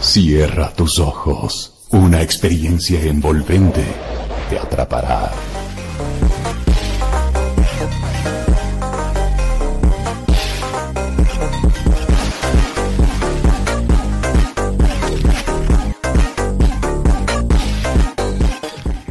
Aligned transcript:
Cierra 0.00 0.72
tus 0.72 0.98
ojos. 0.98 1.74
Una 1.90 2.22
experiencia 2.22 3.02
envolvente 3.02 3.84
te 4.48 4.58
atrapará. 4.58 5.30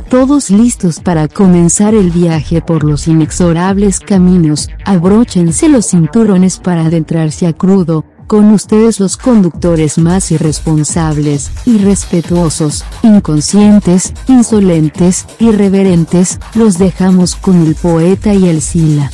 Todos 0.09 0.49
listos 0.49 0.99
para 0.99 1.27
comenzar 1.27 1.93
el 1.93 2.09
viaje 2.09 2.61
por 2.63 2.83
los 2.83 3.07
inexorables 3.07 3.99
caminos, 3.99 4.69
abróchense 4.85 5.69
los 5.69 5.85
cinturones 5.85 6.57
para 6.57 6.85
adentrarse 6.85 7.45
a 7.45 7.53
crudo, 7.53 8.05
con 8.29 8.51
ustedes 8.51 8.99
los 8.99 9.17
conductores 9.17 9.97
más 9.97 10.29
irresponsables, 10.29 11.49
irrespetuosos, 11.65 12.85
inconscientes, 13.01 14.13
insolentes, 14.27 15.25
irreverentes, 15.39 16.39
los 16.53 16.77
dejamos 16.77 17.35
con 17.35 17.65
el 17.65 17.73
poeta 17.73 18.35
y 18.35 18.47
el 18.47 18.61
sila. 18.61 19.09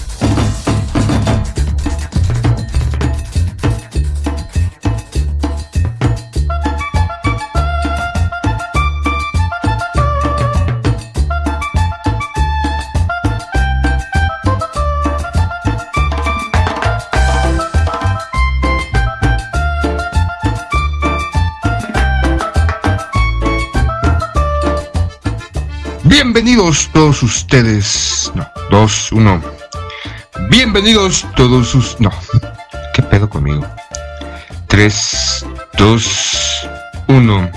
Bienvenidos 26.66 26.92
todos 26.94 27.22
ustedes. 27.22 28.32
No, 28.34 28.50
dos, 28.72 29.12
uno. 29.12 29.40
Bienvenidos 30.50 31.24
todos 31.36 31.68
sus. 31.68 32.00
No. 32.00 32.10
¿Qué 32.92 33.04
pedo 33.04 33.30
conmigo? 33.30 33.64
Tres, 34.66 35.46
dos, 35.78 36.68
uno. 37.08 37.52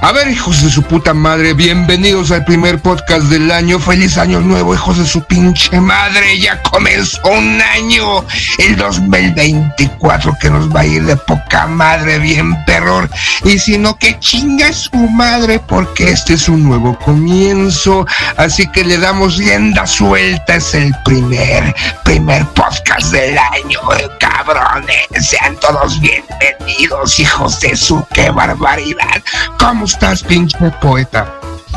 A 0.00 0.12
ver, 0.12 0.28
hijos 0.28 0.62
de 0.62 0.70
su 0.70 0.82
puta 0.82 1.14
madre, 1.14 1.54
bienvenidos 1.54 2.30
al 2.30 2.44
primer 2.44 2.78
podcast 2.80 3.24
del 3.24 3.50
año. 3.50 3.78
Feliz 3.78 4.18
año 4.18 4.40
nuevo, 4.40 4.74
hijos 4.74 4.98
de 4.98 5.06
su 5.06 5.22
pinche 5.24 5.80
madre. 5.80 6.38
Ya 6.38 6.60
comenzó 6.62 7.20
un 7.24 7.60
año, 7.62 8.24
el 8.58 8.76
2024, 8.76 10.36
que 10.38 10.50
nos 10.50 10.68
va 10.74 10.80
a 10.80 10.86
ir 10.86 11.04
de 11.04 11.16
poca 11.16 11.66
madre, 11.66 12.18
bien 12.18 12.54
perror. 12.66 13.08
Y 13.44 13.58
si 13.58 13.78
no, 13.78 13.96
que 13.98 14.18
chinga 14.18 14.72
su 14.74 14.94
madre, 14.94 15.58
porque 15.58 16.10
este 16.10 16.34
es 16.34 16.48
un 16.50 16.64
nuevo 16.64 16.98
comienzo. 16.98 18.06
Así 18.36 18.66
que 18.70 18.84
le 18.84 18.98
damos 18.98 19.36
rienda 19.36 19.86
suelta. 19.86 20.56
Es 20.56 20.74
el 20.74 20.94
primer, 21.04 21.74
primer 22.04 22.44
podcast 22.48 23.10
del 23.10 23.38
año, 23.38 23.80
cabrones. 24.20 25.08
Sean 25.20 25.56
todos 25.60 25.98
bienvenidos, 26.00 27.18
hijos 27.18 27.60
de 27.60 27.74
su 27.74 28.04
qué 28.12 28.30
barbaridad. 28.30 29.22
¿Cómo 29.58 29.83
estás, 29.84 30.22
pinche 30.22 30.56
poeta? 30.80 31.26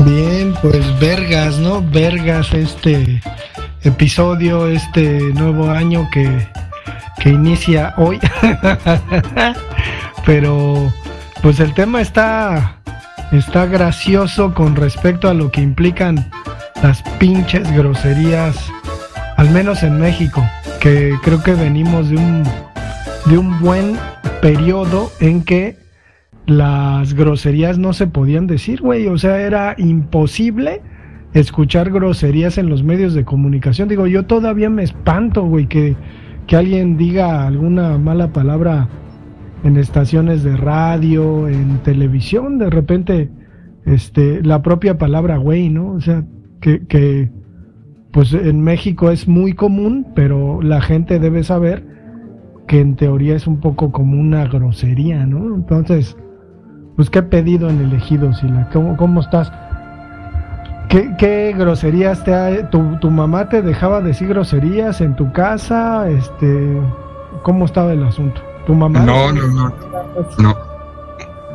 Bien, 0.05 0.53
pues 0.61 0.99
vergas, 0.99 1.57
¿no? 1.57 1.81
Vergas 1.81 2.53
este 2.53 3.21
episodio, 3.83 4.67
este 4.67 5.19
nuevo 5.33 5.69
año 5.69 6.07
que, 6.11 6.47
que 7.19 7.29
inicia 7.29 7.93
hoy. 7.97 8.19
Pero 10.25 10.91
pues 11.41 11.59
el 11.59 11.73
tema 11.73 12.01
está 12.01 12.77
está 13.31 13.65
gracioso 13.65 14.53
con 14.53 14.75
respecto 14.75 15.29
a 15.29 15.33
lo 15.33 15.51
que 15.51 15.61
implican 15.61 16.31
las 16.81 17.01
pinches 17.19 17.69
groserías, 17.73 18.55
al 19.35 19.49
menos 19.49 19.83
en 19.83 19.99
México, 19.99 20.47
que 20.79 21.13
creo 21.23 21.43
que 21.43 21.55
venimos 21.55 22.09
de 22.09 22.15
un 22.15 22.43
de 23.25 23.37
un 23.37 23.59
buen 23.59 23.99
periodo 24.41 25.11
en 25.19 25.43
que 25.43 25.86
las 26.47 27.13
groserías 27.13 27.77
no 27.77 27.93
se 27.93 28.07
podían 28.07 28.47
decir, 28.47 28.81
güey. 28.81 29.07
O 29.07 29.17
sea, 29.17 29.39
era 29.41 29.75
imposible 29.77 30.81
escuchar 31.33 31.91
groserías 31.91 32.57
en 32.57 32.69
los 32.69 32.83
medios 32.83 33.13
de 33.13 33.25
comunicación. 33.25 33.89
Digo, 33.89 34.07
yo 34.07 34.25
todavía 34.25 34.69
me 34.69 34.83
espanto, 34.83 35.43
güey, 35.45 35.67
que, 35.67 35.95
que 36.47 36.55
alguien 36.55 36.97
diga 36.97 37.45
alguna 37.45 37.97
mala 37.97 38.31
palabra 38.31 38.87
en 39.63 39.75
estaciones 39.75 40.43
de 40.43 40.55
radio, 40.55 41.49
en 41.49 41.79
televisión, 41.79 42.57
de 42.57 42.69
repente, 42.69 43.29
este, 43.85 44.41
la 44.41 44.61
propia 44.61 44.97
palabra 44.97 45.37
güey, 45.37 45.69
¿no? 45.69 45.91
O 45.91 46.01
sea, 46.01 46.23
que, 46.61 46.87
que, 46.87 47.29
pues 48.11 48.33
en 48.33 48.61
México 48.61 49.11
es 49.11 49.27
muy 49.27 49.51
común, 49.51 50.07
pero 50.15 50.61
la 50.61 50.79
gente 50.79 51.19
debe 51.19 51.43
saber 51.43 51.85
que 52.67 52.79
en 52.79 52.95
teoría 52.95 53.35
es 53.35 53.47
un 53.47 53.59
poco 53.59 53.91
como 53.91 54.17
una 54.19 54.45
grosería, 54.47 55.25
¿no? 55.25 55.53
Entonces, 55.53 56.15
pues 56.97 57.11
qué 57.11 57.21
pedido 57.21 57.69
en 57.69 57.79
elegido, 57.79 58.33
Sila, 58.33 58.67
¿cómo, 58.73 58.97
cómo 58.97 59.21
estás? 59.21 59.51
¿Qué, 60.89 61.15
¿Qué, 61.17 61.53
groserías 61.55 62.23
te 62.23 62.33
ha, 62.33 62.69
tu, 62.71 62.97
tu, 62.99 63.11
mamá 63.11 63.49
te 63.49 63.61
dejaba 63.61 64.01
decir 64.01 64.29
groserías 64.29 64.99
en 65.01 65.15
tu 65.15 65.31
casa? 65.31 66.09
Este, 66.09 66.81
¿cómo 67.43 67.65
estaba 67.65 67.93
el 67.93 68.03
asunto? 68.03 68.41
¿Tu 68.65 68.73
mamá? 68.73 69.01
No, 69.01 69.31
no, 69.31 69.47
no, 69.47 69.73
no. 70.39 70.57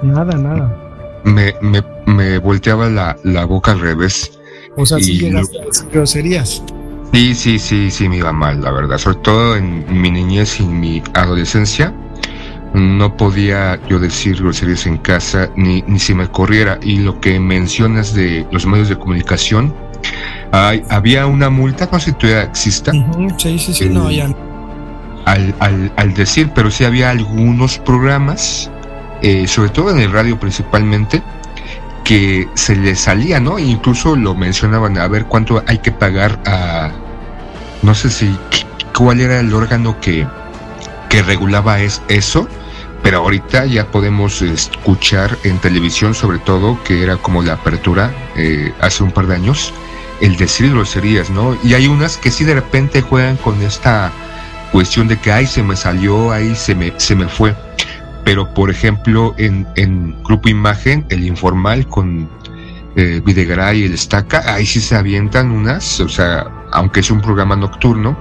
Nada, 0.02 0.36
nada. 0.36 0.76
Me, 1.24 1.54
me, 1.60 1.82
me 2.06 2.38
volteaba 2.38 2.88
la, 2.88 3.16
la, 3.24 3.44
boca 3.44 3.72
al 3.72 3.80
revés. 3.80 4.38
O 4.76 4.86
sea, 4.86 4.98
sí 4.98 5.18
llegaste 5.18 5.56
lo... 5.56 5.62
a 5.62 5.66
decir 5.66 5.88
groserías. 5.92 6.62
Sí, 7.12 7.34
sí, 7.34 7.58
sí, 7.58 7.90
sí, 7.90 8.08
me 8.08 8.18
iba 8.18 8.32
mal, 8.32 8.62
la 8.62 8.70
verdad. 8.70 8.96
Sobre 8.98 9.16
todo 9.18 9.56
en 9.56 10.00
mi 10.00 10.10
niñez 10.10 10.60
y 10.60 10.64
mi 10.64 11.02
adolescencia 11.14 11.92
no 12.74 13.16
podía 13.16 13.78
yo 13.88 13.98
decir 13.98 14.36
groserías 14.36 14.86
en 14.86 14.96
casa 14.98 15.50
ni, 15.56 15.82
ni 15.82 15.98
si 15.98 16.14
me 16.14 16.28
corriera. 16.28 16.78
Y 16.82 16.98
lo 16.98 17.20
que 17.20 17.38
mencionas 17.38 18.14
de 18.14 18.46
los 18.50 18.66
medios 18.66 18.88
de 18.88 18.98
comunicación, 18.98 19.74
hay, 20.52 20.82
había 20.88 21.26
una 21.26 21.50
multa, 21.50 21.88
no 21.90 21.98
sé 21.98 22.10
si 22.10 22.12
todavía 22.12 22.42
exista. 22.42 22.92
Uh 22.92 22.96
-huh, 22.96 23.38
sí, 23.38 23.58
sí, 23.58 23.74
sí, 23.74 23.88
no, 23.88 24.10
ya. 24.10 24.34
Al, 25.24 25.54
al, 25.60 25.92
al, 25.96 26.14
decir, 26.14 26.50
pero 26.54 26.70
sí 26.70 26.84
había 26.84 27.10
algunos 27.10 27.78
programas, 27.78 28.70
eh, 29.22 29.46
sobre 29.46 29.70
todo 29.70 29.90
en 29.90 30.00
el 30.00 30.10
radio 30.10 30.38
principalmente, 30.40 31.22
que 32.04 32.48
se 32.54 32.74
les 32.74 33.00
salía, 33.00 33.38
¿no? 33.38 33.58
E 33.58 33.62
incluso 33.62 34.16
lo 34.16 34.34
mencionaban, 34.34 34.98
a 34.98 35.06
ver 35.06 35.26
cuánto 35.26 35.62
hay 35.68 35.78
que 35.78 35.92
pagar 35.92 36.40
a, 36.44 36.90
no 37.82 37.94
sé 37.94 38.10
si, 38.10 38.36
cuál 38.96 39.20
era 39.20 39.38
el 39.38 39.54
órgano 39.54 40.00
que, 40.00 40.26
que 41.08 41.22
regulaba 41.22 41.80
es, 41.80 42.02
eso, 42.08 42.48
pero 43.02 43.18
ahorita 43.18 43.66
ya 43.66 43.90
podemos 43.90 44.42
escuchar 44.42 45.36
en 45.44 45.58
televisión 45.58 46.14
sobre 46.14 46.38
todo, 46.38 46.82
que 46.84 47.02
era 47.02 47.16
como 47.16 47.42
la 47.42 47.54
apertura 47.54 48.14
eh, 48.36 48.72
hace 48.80 49.02
un 49.02 49.10
par 49.10 49.26
de 49.26 49.34
años, 49.34 49.74
el 50.20 50.36
decir 50.36 50.70
groserías, 50.70 51.30
¿no? 51.30 51.56
Y 51.64 51.74
hay 51.74 51.88
unas 51.88 52.16
que 52.16 52.30
sí 52.30 52.44
de 52.44 52.54
repente 52.54 53.02
juegan 53.02 53.36
con 53.36 53.60
esta 53.62 54.12
cuestión 54.70 55.08
de 55.08 55.18
que, 55.18 55.32
ay, 55.32 55.46
se 55.46 55.62
me 55.62 55.76
salió, 55.76 56.30
ahí 56.30 56.54
se 56.54 56.74
me, 56.74 56.92
se 56.96 57.16
me 57.16 57.28
fue. 57.28 57.54
Pero, 58.24 58.54
por 58.54 58.70
ejemplo, 58.70 59.34
en, 59.36 59.66
en 59.74 60.16
Grupo 60.22 60.48
Imagen, 60.48 61.04
el 61.08 61.24
informal 61.24 61.88
con 61.88 62.28
eh, 62.94 63.20
Videgaray 63.24 63.80
y 63.80 63.84
el 63.84 63.94
Estaca, 63.94 64.42
ahí 64.54 64.64
sí 64.64 64.80
se 64.80 64.94
avientan 64.94 65.50
unas, 65.50 65.98
o 65.98 66.08
sea, 66.08 66.46
aunque 66.70 67.00
es 67.00 67.10
un 67.10 67.20
programa 67.20 67.56
nocturno, 67.56 68.16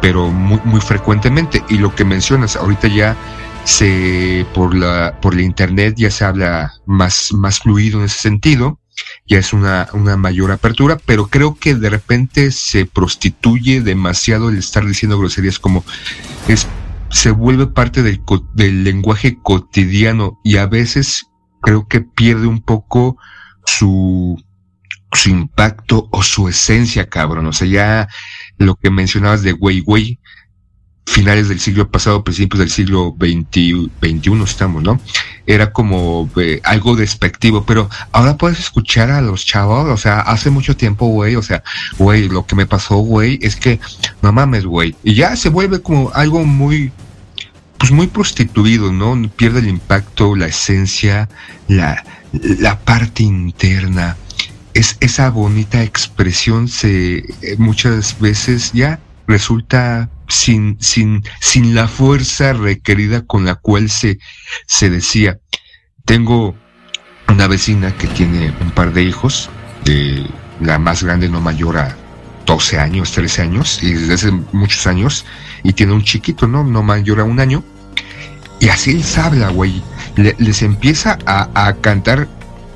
pero 0.00 0.28
muy, 0.28 0.60
muy 0.64 0.80
frecuentemente. 0.80 1.64
Y 1.68 1.78
lo 1.78 1.92
que 1.94 2.04
mencionas, 2.04 2.54
ahorita 2.54 2.86
ya 2.86 3.16
se 3.66 4.46
por 4.54 4.76
la 4.76 5.18
por 5.20 5.34
la 5.34 5.42
internet 5.42 5.96
ya 5.98 6.10
se 6.10 6.24
habla 6.24 6.72
más 6.86 7.32
más 7.32 7.58
fluido 7.58 7.98
en 7.98 8.06
ese 8.06 8.18
sentido 8.18 8.78
ya 9.26 9.38
es 9.38 9.52
una, 9.52 9.88
una 9.92 10.16
mayor 10.16 10.52
apertura 10.52 10.98
pero 11.04 11.26
creo 11.26 11.56
que 11.56 11.74
de 11.74 11.90
repente 11.90 12.52
se 12.52 12.86
prostituye 12.86 13.80
demasiado 13.80 14.50
el 14.50 14.58
estar 14.58 14.86
diciendo 14.86 15.18
groserías 15.18 15.58
como 15.58 15.84
es 16.46 16.68
se 17.10 17.32
vuelve 17.32 17.66
parte 17.66 18.02
del, 18.02 18.22
del 18.54 18.84
lenguaje 18.84 19.38
cotidiano 19.42 20.38
y 20.44 20.58
a 20.58 20.66
veces 20.66 21.26
creo 21.60 21.88
que 21.88 22.00
pierde 22.02 22.46
un 22.46 22.62
poco 22.62 23.16
su 23.64 24.40
su 25.12 25.30
impacto 25.30 26.08
o 26.12 26.22
su 26.22 26.48
esencia 26.48 27.08
cabrón. 27.08 27.46
O 27.46 27.52
sea 27.52 27.66
ya 27.66 28.08
lo 28.58 28.76
que 28.76 28.90
mencionabas 28.90 29.42
de 29.42 29.52
güey 29.52 29.80
güey 29.80 30.20
finales 31.06 31.48
del 31.48 31.60
siglo 31.60 31.88
pasado, 31.88 32.24
principios 32.24 32.58
del 32.58 32.70
siglo 32.70 33.16
XXI, 33.18 33.90
21 34.00 34.44
estamos, 34.44 34.82
¿no? 34.82 35.00
Era 35.46 35.72
como 35.72 36.28
eh, 36.36 36.60
algo 36.64 36.96
despectivo, 36.96 37.64
pero 37.64 37.88
ahora 38.12 38.36
puedes 38.36 38.58
escuchar 38.58 39.10
a 39.10 39.20
los 39.20 39.46
chavos, 39.46 39.88
o 39.88 39.96
sea, 39.96 40.20
hace 40.20 40.50
mucho 40.50 40.76
tiempo, 40.76 41.06
güey, 41.06 41.36
o 41.36 41.42
sea, 41.42 41.62
güey, 41.96 42.28
lo 42.28 42.44
que 42.44 42.56
me 42.56 42.66
pasó, 42.66 42.96
güey, 42.96 43.38
es 43.40 43.56
que 43.56 43.78
no 44.20 44.32
mames, 44.32 44.66
güey, 44.66 44.96
y 45.04 45.14
ya 45.14 45.36
se 45.36 45.48
vuelve 45.48 45.80
como 45.80 46.10
algo 46.12 46.44
muy, 46.44 46.90
pues 47.78 47.92
muy 47.92 48.08
prostituido, 48.08 48.92
¿no? 48.92 49.16
Pierde 49.36 49.60
el 49.60 49.68
impacto, 49.68 50.34
la 50.34 50.46
esencia, 50.46 51.28
la, 51.68 52.04
la 52.32 52.80
parte 52.80 53.22
interna. 53.22 54.16
Es, 54.74 54.96
esa 55.00 55.30
bonita 55.30 55.82
expresión 55.82 56.68
se 56.68 57.18
eh, 57.18 57.24
muchas 57.56 58.18
veces 58.20 58.72
ya 58.72 59.00
resulta 59.26 60.10
sin, 60.28 60.76
sin, 60.80 61.24
sin 61.40 61.74
la 61.74 61.88
fuerza 61.88 62.52
requerida 62.52 63.26
con 63.26 63.44
la 63.44 63.54
cual 63.54 63.90
se, 63.90 64.18
se 64.66 64.90
decía. 64.90 65.38
Tengo 66.04 66.54
una 67.28 67.46
vecina 67.46 67.96
que 67.96 68.06
tiene 68.06 68.52
un 68.60 68.70
par 68.70 68.92
de 68.92 69.02
hijos, 69.02 69.50
de 69.84 70.26
la 70.60 70.78
más 70.78 71.02
grande 71.02 71.28
no 71.28 71.40
mayor 71.40 71.78
a 71.78 71.96
12 72.46 72.78
años, 72.78 73.12
13 73.12 73.42
años, 73.42 73.82
y 73.82 73.92
desde 73.92 74.14
hace 74.14 74.30
muchos 74.52 74.86
años, 74.86 75.24
y 75.62 75.72
tiene 75.72 75.92
un 75.92 76.02
chiquito, 76.02 76.46
¿no? 76.46 76.64
No 76.64 76.82
mayor 76.82 77.20
a 77.20 77.24
un 77.24 77.40
año, 77.40 77.64
y 78.60 78.68
así 78.68 78.94
les 78.94 79.18
habla, 79.18 79.48
güey. 79.48 79.82
les 80.16 80.62
empieza 80.62 81.18
a, 81.26 81.66
a 81.66 81.74
cantar 81.74 82.28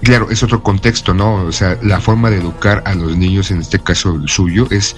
Claro, 0.03 0.31
es 0.31 0.43
otro 0.43 0.63
contexto, 0.63 1.13
¿no? 1.13 1.35
O 1.45 1.53
sea, 1.53 1.79
la 1.83 2.01
forma 2.01 2.31
de 2.31 2.39
educar 2.39 2.83
a 2.87 2.95
los 2.95 3.17
niños, 3.17 3.51
en 3.51 3.61
este 3.61 3.79
caso 3.79 4.15
el 4.15 4.29
suyo, 4.29 4.67
es, 4.71 4.97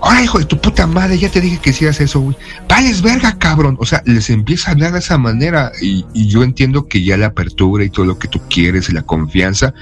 ¡Ay, 0.00 0.24
hijo 0.24 0.38
de 0.38 0.44
tu 0.44 0.60
puta 0.60 0.86
madre! 0.86 1.18
Ya 1.18 1.28
te 1.28 1.40
dije 1.40 1.58
que 1.58 1.70
hacías 1.70 2.00
eso, 2.00 2.20
güey. 2.20 2.36
¡Vales 2.68 3.02
verga, 3.02 3.36
cabrón! 3.36 3.76
O 3.80 3.86
sea, 3.86 4.02
les 4.06 4.30
empieza 4.30 4.70
a 4.70 4.74
hablar 4.74 4.92
de 4.92 5.00
esa 5.00 5.18
manera 5.18 5.72
y, 5.80 6.04
yo 6.14 6.44
entiendo 6.44 6.86
que 6.86 7.02
ya 7.02 7.16
la 7.16 7.26
apertura 7.26 7.84
y 7.84 7.90
todo 7.90 8.06
lo 8.06 8.18
que 8.18 8.28
tú 8.28 8.40
quieres 8.48 8.88
y 8.88 8.92
la 8.92 9.02
confianza, 9.02 9.74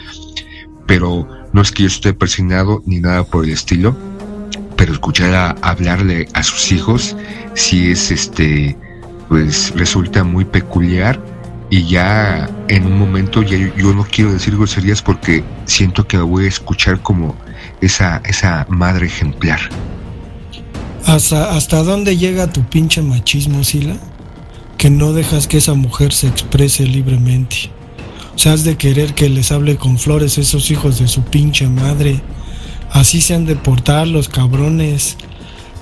pero 0.87 1.29
no 1.53 1.61
es 1.61 1.71
que 1.71 1.83
yo 1.83 1.89
esté 1.89 2.15
persignado 2.15 2.83
ni 2.87 2.99
nada 2.99 3.25
por 3.25 3.45
el 3.45 3.51
estilo, 3.51 3.95
pero 4.77 4.93
escuchar 4.93 5.35
a 5.35 5.51
hablarle 5.61 6.29
a 6.33 6.43
sus 6.43 6.73
hijos, 6.73 7.15
si 7.55 7.91
es 7.91 8.11
este, 8.11 8.77
pues 9.29 9.73
resulta 9.77 10.25
muy 10.25 10.47
peculiar 10.47 11.21
y 11.73 11.87
ya 11.87 12.51
en 12.69 12.85
un 12.85 12.99
momento 12.99 13.41
ya 13.43 13.57
yo, 13.57 13.95
no 13.95 14.05
quiero 14.05 14.31
decir 14.31 14.55
groserías 14.55 15.01
porque 15.01 15.43
siento 15.65 16.07
que 16.07 16.19
voy 16.19 16.45
a 16.45 16.49
escuchar 16.49 17.01
como 17.01 17.35
esa, 17.81 18.21
esa 18.27 18.67
madre 18.69 19.07
ejemplar. 19.07 19.59
¿Hasta, 21.07 21.57
¿Hasta 21.57 21.83
dónde 21.83 22.19
llega 22.19 22.53
tu 22.53 22.63
pinche 22.63 23.01
machismo, 23.01 23.65
Sila? 23.65 23.97
Que 24.77 24.91
no 24.91 25.15
dejas 25.15 25.47
que 25.47 25.57
esa 25.57 25.73
mujer 25.73 26.13
se 26.13 26.29
exprese 26.29 26.85
libremente. 26.85 27.71
O 28.35 28.39
sea, 28.39 28.53
has 28.53 28.65
de 28.65 28.77
querer 28.77 29.15
que 29.15 29.31
les 29.31 29.51
hable 29.51 29.77
con 29.77 29.99
flores 29.99 30.37
esos 30.37 30.71
hijos 30.71 30.99
de 30.99 31.09
su 31.09 31.23
pinche 31.23 31.69
madre. 31.69 32.21
Así 32.91 33.23
se 33.23 33.35
han 33.35 33.47
de 33.47 33.57
portar 33.57 34.07
los 34.09 34.29
cabrones 34.29 35.17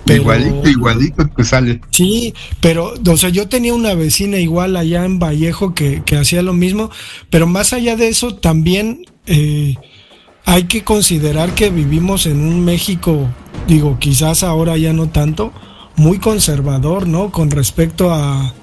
igualito, 0.07 0.69
igualito 0.69 1.29
te 1.29 1.45
sale. 1.45 1.81
Sí, 1.91 2.35
pero, 2.61 2.95
o 3.07 3.17
sea, 3.17 3.29
yo 3.31 3.49
tenía 3.49 3.75
una 3.75 3.95
vecina 3.95 4.39
igual 4.39 4.77
allá 4.77 5.05
en 5.05 5.19
Vallejo 5.19 5.75
que, 5.75 6.03
hacía 6.19 6.43
lo 6.43 6.53
mismo, 6.53 6.91
pero 7.31 7.47
más 7.47 7.73
allá 7.73 7.97
de 7.97 8.09
eso, 8.09 8.35
también 8.35 9.07
eh, 9.27 9.77
hay 10.45 10.65
que 10.65 10.83
considerar 10.83 11.55
que 11.55 11.71
vivimos 11.71 12.27
en 12.27 12.41
un 12.41 12.65
México, 12.65 13.29
digo, 13.69 13.99
quizás 13.99 14.43
ahora 14.43 14.77
ya 14.77 14.93
no 14.93 15.09
tanto, 15.09 15.53
muy 15.97 16.19
conservador, 16.19 17.07
¿no? 17.07 17.31
Con 17.31 17.51
respecto 17.51 18.13
a... 18.13 18.55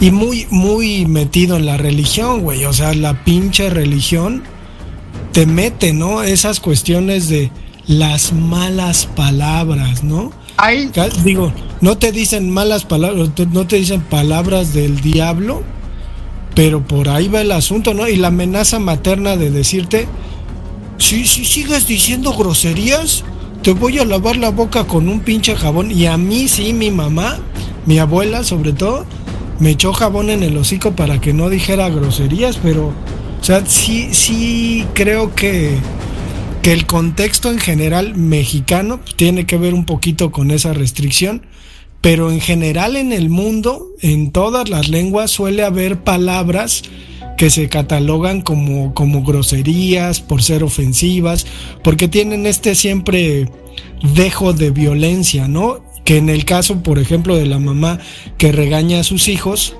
Y 0.00 0.10
muy, 0.10 0.46
muy 0.50 1.06
metido 1.06 1.56
en 1.56 1.64
la 1.64 1.78
religión, 1.78 2.42
güey. 2.42 2.66
O 2.66 2.72
sea, 2.72 2.92
la 2.92 3.24
pinche 3.24 3.70
religión 3.70 4.42
te 5.32 5.46
mete, 5.46 5.94
¿no? 5.94 6.22
Esas 6.22 6.60
cuestiones 6.60 7.28
de 7.28 7.50
las 7.86 8.32
malas 8.32 9.06
palabras, 9.06 10.04
¿no? 10.04 10.32
Digo, 11.24 11.52
no 11.80 11.96
te 11.96 12.12
dicen 12.12 12.50
malas 12.50 12.84
palabras, 12.84 13.30
no 13.52 13.66
te 13.66 13.76
dicen 13.76 14.02
palabras 14.02 14.74
del 14.74 15.00
diablo, 15.00 15.62
pero 16.54 16.82
por 16.86 17.08
ahí 17.08 17.28
va 17.28 17.40
el 17.40 17.52
asunto, 17.52 17.94
¿no? 17.94 18.08
Y 18.08 18.16
la 18.16 18.28
amenaza 18.28 18.78
materna 18.78 19.36
de 19.36 19.50
decirte, 19.50 20.06
si, 20.98 21.26
si 21.26 21.44
sigues 21.44 21.86
diciendo 21.86 22.34
groserías, 22.34 23.24
te 23.62 23.72
voy 23.72 23.98
a 23.98 24.04
lavar 24.04 24.36
la 24.36 24.50
boca 24.50 24.84
con 24.84 25.08
un 25.08 25.20
pinche 25.20 25.56
jabón. 25.56 25.90
Y 25.90 26.06
a 26.06 26.16
mí 26.16 26.48
sí, 26.48 26.72
mi 26.72 26.90
mamá, 26.90 27.38
mi 27.86 27.98
abuela 27.98 28.44
sobre 28.44 28.72
todo, 28.72 29.06
me 29.58 29.70
echó 29.70 29.92
jabón 29.92 30.30
en 30.30 30.42
el 30.42 30.56
hocico 30.56 30.92
para 30.92 31.20
que 31.20 31.32
no 31.32 31.48
dijera 31.48 31.88
groserías, 31.88 32.58
pero, 32.62 32.88
o 32.88 33.44
sea, 33.44 33.64
sí, 33.66 34.08
sí 34.12 34.86
creo 34.94 35.34
que 35.34 35.78
que 36.62 36.72
el 36.72 36.86
contexto 36.86 37.50
en 37.50 37.58
general 37.58 38.14
mexicano 38.14 39.00
tiene 39.16 39.46
que 39.46 39.56
ver 39.56 39.72
un 39.72 39.86
poquito 39.86 40.30
con 40.30 40.50
esa 40.50 40.72
restricción, 40.72 41.46
pero 42.00 42.30
en 42.30 42.40
general 42.40 42.96
en 42.96 43.12
el 43.12 43.30
mundo, 43.30 43.86
en 44.00 44.30
todas 44.30 44.68
las 44.68 44.88
lenguas 44.88 45.30
suele 45.30 45.64
haber 45.64 46.02
palabras 46.02 46.82
que 47.38 47.48
se 47.48 47.68
catalogan 47.70 48.42
como, 48.42 48.92
como 48.92 49.22
groserías, 49.22 50.20
por 50.20 50.42
ser 50.42 50.62
ofensivas, 50.62 51.46
porque 51.82 52.08
tienen 52.08 52.44
este 52.44 52.74
siempre 52.74 53.50
dejo 54.14 54.52
de 54.52 54.70
violencia, 54.70 55.48
¿no? 55.48 55.82
Que 56.04 56.18
en 56.18 56.28
el 56.28 56.44
caso, 56.44 56.82
por 56.82 56.98
ejemplo, 56.98 57.36
de 57.36 57.46
la 57.46 57.58
mamá 57.58 57.98
que 58.36 58.52
regaña 58.52 59.00
a 59.00 59.04
sus 59.04 59.28
hijos, 59.28 59.74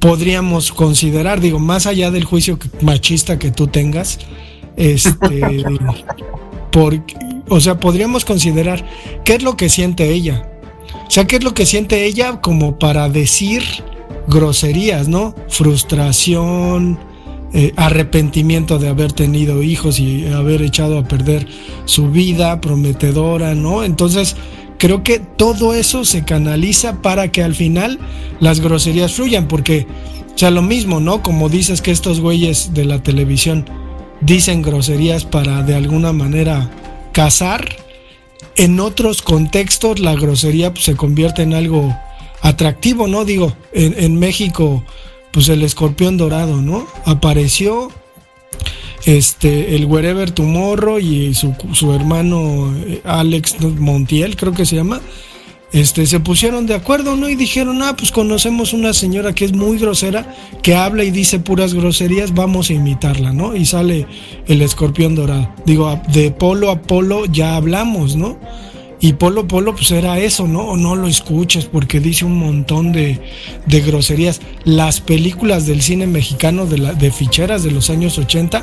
podríamos 0.00 0.72
considerar, 0.72 1.40
digo, 1.40 1.60
más 1.60 1.86
allá 1.86 2.10
del 2.10 2.24
juicio 2.24 2.58
machista 2.80 3.38
que 3.38 3.52
tú 3.52 3.68
tengas, 3.68 4.18
este, 4.80 5.62
o 7.48 7.60
sea, 7.60 7.78
podríamos 7.78 8.24
considerar 8.24 8.84
qué 9.24 9.34
es 9.34 9.42
lo 9.42 9.56
que 9.56 9.68
siente 9.68 10.10
ella. 10.10 10.48
O 11.06 11.10
sea, 11.10 11.26
qué 11.26 11.36
es 11.36 11.44
lo 11.44 11.52
que 11.52 11.66
siente 11.66 12.06
ella 12.06 12.40
como 12.40 12.78
para 12.78 13.08
decir 13.10 13.62
groserías, 14.26 15.06
¿no? 15.06 15.34
Frustración, 15.48 16.98
eh, 17.52 17.72
arrepentimiento 17.76 18.78
de 18.78 18.88
haber 18.88 19.12
tenido 19.12 19.62
hijos 19.62 19.98
y 19.98 20.26
haber 20.28 20.62
echado 20.62 20.98
a 20.98 21.04
perder 21.04 21.46
su 21.84 22.10
vida 22.10 22.60
prometedora, 22.62 23.54
¿no? 23.54 23.84
Entonces, 23.84 24.36
creo 24.78 25.02
que 25.02 25.18
todo 25.18 25.74
eso 25.74 26.06
se 26.06 26.24
canaliza 26.24 27.02
para 27.02 27.30
que 27.30 27.42
al 27.42 27.54
final 27.54 27.98
las 28.38 28.60
groserías 28.60 29.12
fluyan, 29.12 29.46
porque, 29.46 29.86
o 30.34 30.38
sea, 30.38 30.50
lo 30.50 30.62
mismo, 30.62 31.00
¿no? 31.00 31.22
Como 31.22 31.50
dices 31.50 31.82
que 31.82 31.90
estos 31.90 32.20
güeyes 32.20 32.72
de 32.72 32.86
la 32.86 33.02
televisión 33.02 33.66
dicen 34.20 34.62
groserías 34.62 35.24
para 35.24 35.62
de 35.62 35.74
alguna 35.74 36.12
manera 36.12 36.70
cazar. 37.12 37.76
En 38.56 38.80
otros 38.80 39.22
contextos 39.22 40.00
la 40.00 40.14
grosería 40.14 40.72
pues, 40.72 40.84
se 40.84 40.96
convierte 40.96 41.42
en 41.42 41.54
algo 41.54 41.96
atractivo, 42.42 43.06
¿no? 43.06 43.24
Digo, 43.24 43.54
en, 43.72 44.18
México, 44.18 44.82
pues 45.30 45.48
el 45.48 45.62
escorpión 45.62 46.16
dorado, 46.16 46.60
¿no? 46.60 46.86
Apareció 47.04 47.90
este, 49.04 49.76
el 49.76 49.86
Wherever 49.86 50.30
Tomorrow 50.30 50.98
y 50.98 51.34
su, 51.34 51.54
su 51.72 51.92
hermano 51.92 52.74
eh, 52.86 53.00
Alex 53.04 53.60
Montiel, 53.60 54.36
creo 54.36 54.52
que 54.52 54.66
se 54.66 54.76
llama, 54.76 55.00
este, 55.72 56.06
se 56.06 56.20
pusieron 56.20 56.66
de 56.66 56.74
acuerdo, 56.74 57.16
¿no? 57.16 57.28
Y 57.28 57.36
dijeron, 57.36 57.82
ah, 57.82 57.94
pues 57.96 58.10
conocemos 58.10 58.72
una 58.72 58.92
señora 58.92 59.34
que 59.34 59.44
es 59.44 59.52
muy 59.52 59.78
grosera, 59.78 60.34
que 60.62 60.74
habla 60.74 61.04
y 61.04 61.10
dice 61.10 61.38
puras 61.38 61.74
groserías, 61.74 62.34
vamos 62.34 62.70
a 62.70 62.74
imitarla, 62.74 63.32
¿no? 63.32 63.54
Y 63.54 63.66
sale 63.66 64.06
el 64.46 64.62
escorpión 64.62 65.14
dorado. 65.14 65.52
Digo, 65.64 66.00
de 66.12 66.30
polo 66.32 66.70
a 66.70 66.82
polo 66.82 67.26
ya 67.26 67.56
hablamos, 67.56 68.16
¿no? 68.16 68.38
Y 69.02 69.14
Polo 69.14 69.48
Polo, 69.48 69.74
pues 69.74 69.90
era 69.92 70.18
eso, 70.18 70.46
¿no? 70.46 70.60
O 70.60 70.76
no 70.76 70.94
lo 70.94 71.08
escuches 71.08 71.64
porque 71.64 72.00
dice 72.00 72.26
un 72.26 72.38
montón 72.38 72.92
de, 72.92 73.18
de 73.66 73.80
groserías. 73.80 74.42
Las 74.64 75.00
películas 75.00 75.66
del 75.66 75.80
cine 75.80 76.06
mexicano 76.06 76.66
de, 76.66 76.76
la, 76.76 76.92
de 76.92 77.10
ficheras 77.10 77.62
de 77.62 77.70
los 77.70 77.88
años 77.88 78.18
80, 78.18 78.62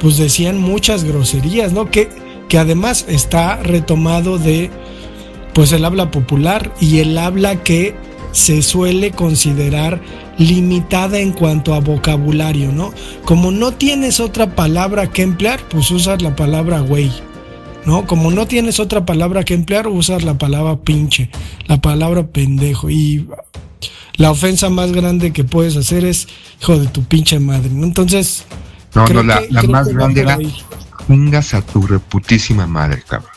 pues 0.00 0.18
decían 0.18 0.60
muchas 0.60 1.02
groserías, 1.02 1.72
¿no? 1.72 1.90
Que, 1.90 2.08
que 2.48 2.58
además 2.58 3.04
está 3.08 3.56
retomado 3.56 4.38
de 4.38 4.70
pues 5.54 5.72
el 5.72 5.84
habla 5.84 6.10
popular 6.10 6.72
y 6.80 6.98
el 6.98 7.16
habla 7.18 7.62
que 7.62 7.94
se 8.32 8.62
suele 8.62 9.10
considerar 9.10 10.00
limitada 10.38 11.18
en 11.18 11.32
cuanto 11.32 11.74
a 11.74 11.80
vocabulario, 11.80 12.72
¿no? 12.72 12.92
Como 13.24 13.50
no 13.50 13.72
tienes 13.72 14.20
otra 14.20 14.54
palabra 14.54 15.10
que 15.10 15.22
emplear, 15.22 15.60
pues 15.68 15.90
usas 15.90 16.22
la 16.22 16.34
palabra 16.34 16.80
güey, 16.80 17.12
¿no? 17.84 18.06
Como 18.06 18.30
no 18.30 18.46
tienes 18.46 18.80
otra 18.80 19.04
palabra 19.04 19.44
que 19.44 19.54
emplear, 19.54 19.86
usas 19.86 20.22
la 20.24 20.38
palabra 20.38 20.76
pinche, 20.76 21.30
la 21.66 21.80
palabra 21.80 22.26
pendejo 22.26 22.88
y 22.88 23.26
la 24.16 24.30
ofensa 24.30 24.70
más 24.70 24.92
grande 24.92 25.32
que 25.32 25.44
puedes 25.44 25.76
hacer 25.76 26.04
es 26.04 26.28
hijo 26.60 26.78
de 26.78 26.86
tu 26.86 27.04
pinche 27.04 27.38
madre, 27.38 27.70
¿no? 27.70 27.84
Entonces... 27.84 28.44
No, 28.94 29.06
no, 29.06 29.22
la, 29.22 29.42
más 29.68 29.88
grande 29.88 30.20
era 30.20 30.38
vengas 31.08 31.54
a 31.54 31.62
tu 31.62 31.86
reputísima 31.86 32.66
madre, 32.66 33.02
cabrón. 33.06 33.30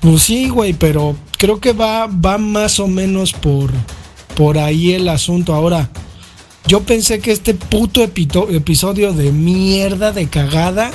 Pues 0.00 0.22
sí, 0.22 0.48
güey, 0.48 0.72
pero 0.72 1.16
creo 1.38 1.60
que 1.60 1.72
va, 1.72 2.06
va 2.06 2.36
más 2.36 2.78
o 2.80 2.88
menos 2.88 3.32
por, 3.32 3.70
por 4.36 4.58
ahí 4.58 4.92
el 4.92 5.08
asunto. 5.08 5.54
Ahora, 5.54 5.88
yo 6.66 6.82
pensé 6.82 7.20
que 7.20 7.32
este 7.32 7.54
puto 7.54 8.02
episodio 8.02 9.14
de 9.14 9.32
mierda, 9.32 10.12
de 10.12 10.28
cagada, 10.28 10.90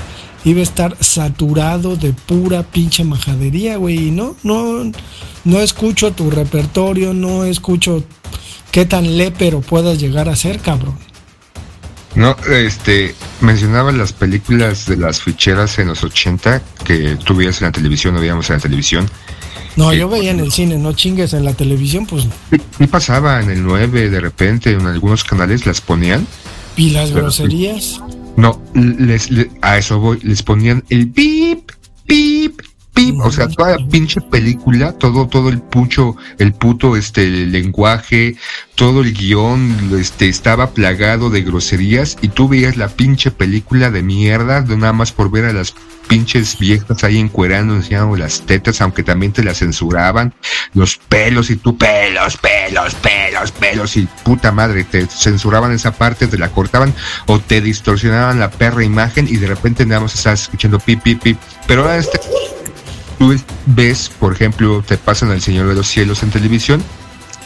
iba 0.45 0.59
a 0.59 0.63
estar 0.63 0.97
saturado 0.99 1.95
de 1.95 2.13
pura 2.13 2.63
pinche 2.63 3.03
majadería, 3.03 3.77
güey. 3.77 4.11
No, 4.11 4.35
no, 4.43 4.91
no 5.45 5.59
escucho 5.59 6.11
tu 6.11 6.29
repertorio, 6.29 7.13
no 7.13 7.45
escucho 7.45 8.03
qué 8.71 8.85
tan 8.85 9.17
lépero 9.17 9.61
puedas 9.61 9.99
llegar 9.99 10.29
a 10.29 10.35
ser, 10.35 10.59
cabrón. 10.59 10.97
No, 12.15 12.35
este, 12.51 13.15
mencionaba 13.41 13.91
las 13.91 14.13
películas 14.13 14.85
de 14.85 14.97
las 14.97 15.21
ficheras 15.21 15.79
en 15.79 15.87
los 15.87 16.03
80 16.03 16.61
que 16.83 17.17
tú 17.23 17.33
veías 17.33 17.59
en 17.61 17.67
la 17.67 17.71
televisión, 17.71 18.15
o 18.15 18.19
veíamos 18.19 18.49
en 18.49 18.57
la 18.57 18.61
televisión. 18.61 19.09
No, 19.75 19.93
yo 19.93 20.07
veía 20.07 20.31
en 20.31 20.39
el 20.39 20.51
cine, 20.51 20.77
no 20.77 20.93
chingues 20.93 21.33
en 21.33 21.45
la 21.45 21.53
televisión, 21.53 22.05
pues. 22.05 22.27
Y 22.79 22.87
pasaba 22.87 23.41
en 23.41 23.49
el 23.49 23.63
9, 23.63 24.09
de 24.09 24.19
repente, 24.19 24.71
en 24.71 24.85
algunos 24.85 25.23
canales 25.23 25.65
las 25.65 25.81
ponían. 25.81 26.27
¿Y 26.75 26.91
las 26.91 27.11
groserías? 27.11 28.01
No, 28.35 28.61
les, 28.73 29.29
a 29.61 29.77
eso 29.77 29.99
voy, 29.99 30.19
les 30.21 30.41
ponían 30.43 30.83
el 30.89 31.09
pip, 31.09 31.71
pip, 32.05 32.61
o 33.21 33.31
sea, 33.31 33.47
toda 33.47 33.77
la 33.77 33.87
pinche 33.87 34.21
película, 34.21 34.93
todo, 34.93 35.27
todo 35.27 35.49
el 35.49 35.59
pucho, 35.59 36.15
el 36.37 36.53
puto, 36.53 36.95
este, 36.95 37.27
lenguaje, 37.27 38.35
todo 38.75 39.01
el 39.01 39.13
guion, 39.13 39.91
este, 39.99 40.27
estaba 40.27 40.71
plagado 40.71 41.29
de 41.29 41.41
groserías 41.41 42.17
y 42.21 42.29
tú 42.29 42.47
veías 42.47 42.77
la 42.77 42.87
pinche 42.87 43.31
película 43.31 43.91
de 43.91 44.03
mierda, 44.03 44.61
de 44.61 44.77
nada 44.77 44.93
más 44.93 45.11
por 45.11 45.29
ver 45.29 45.45
a 45.45 45.53
las 45.53 45.73
pinches 46.07 46.57
viejas 46.59 47.03
ahí 47.03 47.17
encuerando, 47.17 47.75
enseñando 47.75 48.15
las 48.15 48.41
tetas, 48.41 48.81
aunque 48.81 49.03
también 49.03 49.31
te 49.31 49.43
las 49.43 49.59
censuraban, 49.59 50.33
los 50.73 50.97
pelos 50.97 51.49
y 51.49 51.55
tú 51.55 51.77
pelos, 51.77 52.37
pelos, 52.37 52.95
pelos, 52.95 53.51
pelos 53.51 53.97
y 53.97 54.07
puta 54.23 54.51
madre, 54.51 54.83
te 54.83 55.05
censuraban 55.07 55.71
esa 55.71 55.93
parte, 55.93 56.27
te 56.27 56.37
la 56.37 56.49
cortaban 56.49 56.93
o 57.25 57.39
te 57.39 57.61
distorsionaban 57.61 58.39
la 58.39 58.51
perra 58.51 58.83
imagen 58.83 59.27
y 59.27 59.37
de 59.37 59.47
repente 59.47 59.85
nada 59.85 60.01
más 60.01 60.15
estás 60.15 60.43
escuchando 60.43 60.79
pip, 60.79 61.01
pip, 61.01 61.21
pip. 61.21 61.37
Pero 61.67 61.81
ahora 61.81 61.97
este, 61.97 62.19
tú 63.17 63.35
ves, 63.65 64.11
por 64.19 64.33
ejemplo, 64.33 64.83
te 64.87 64.97
pasan 64.97 65.31
al 65.31 65.41
Señor 65.41 65.67
de 65.67 65.75
los 65.75 65.87
Cielos 65.87 66.23
en 66.23 66.31
televisión 66.31 66.83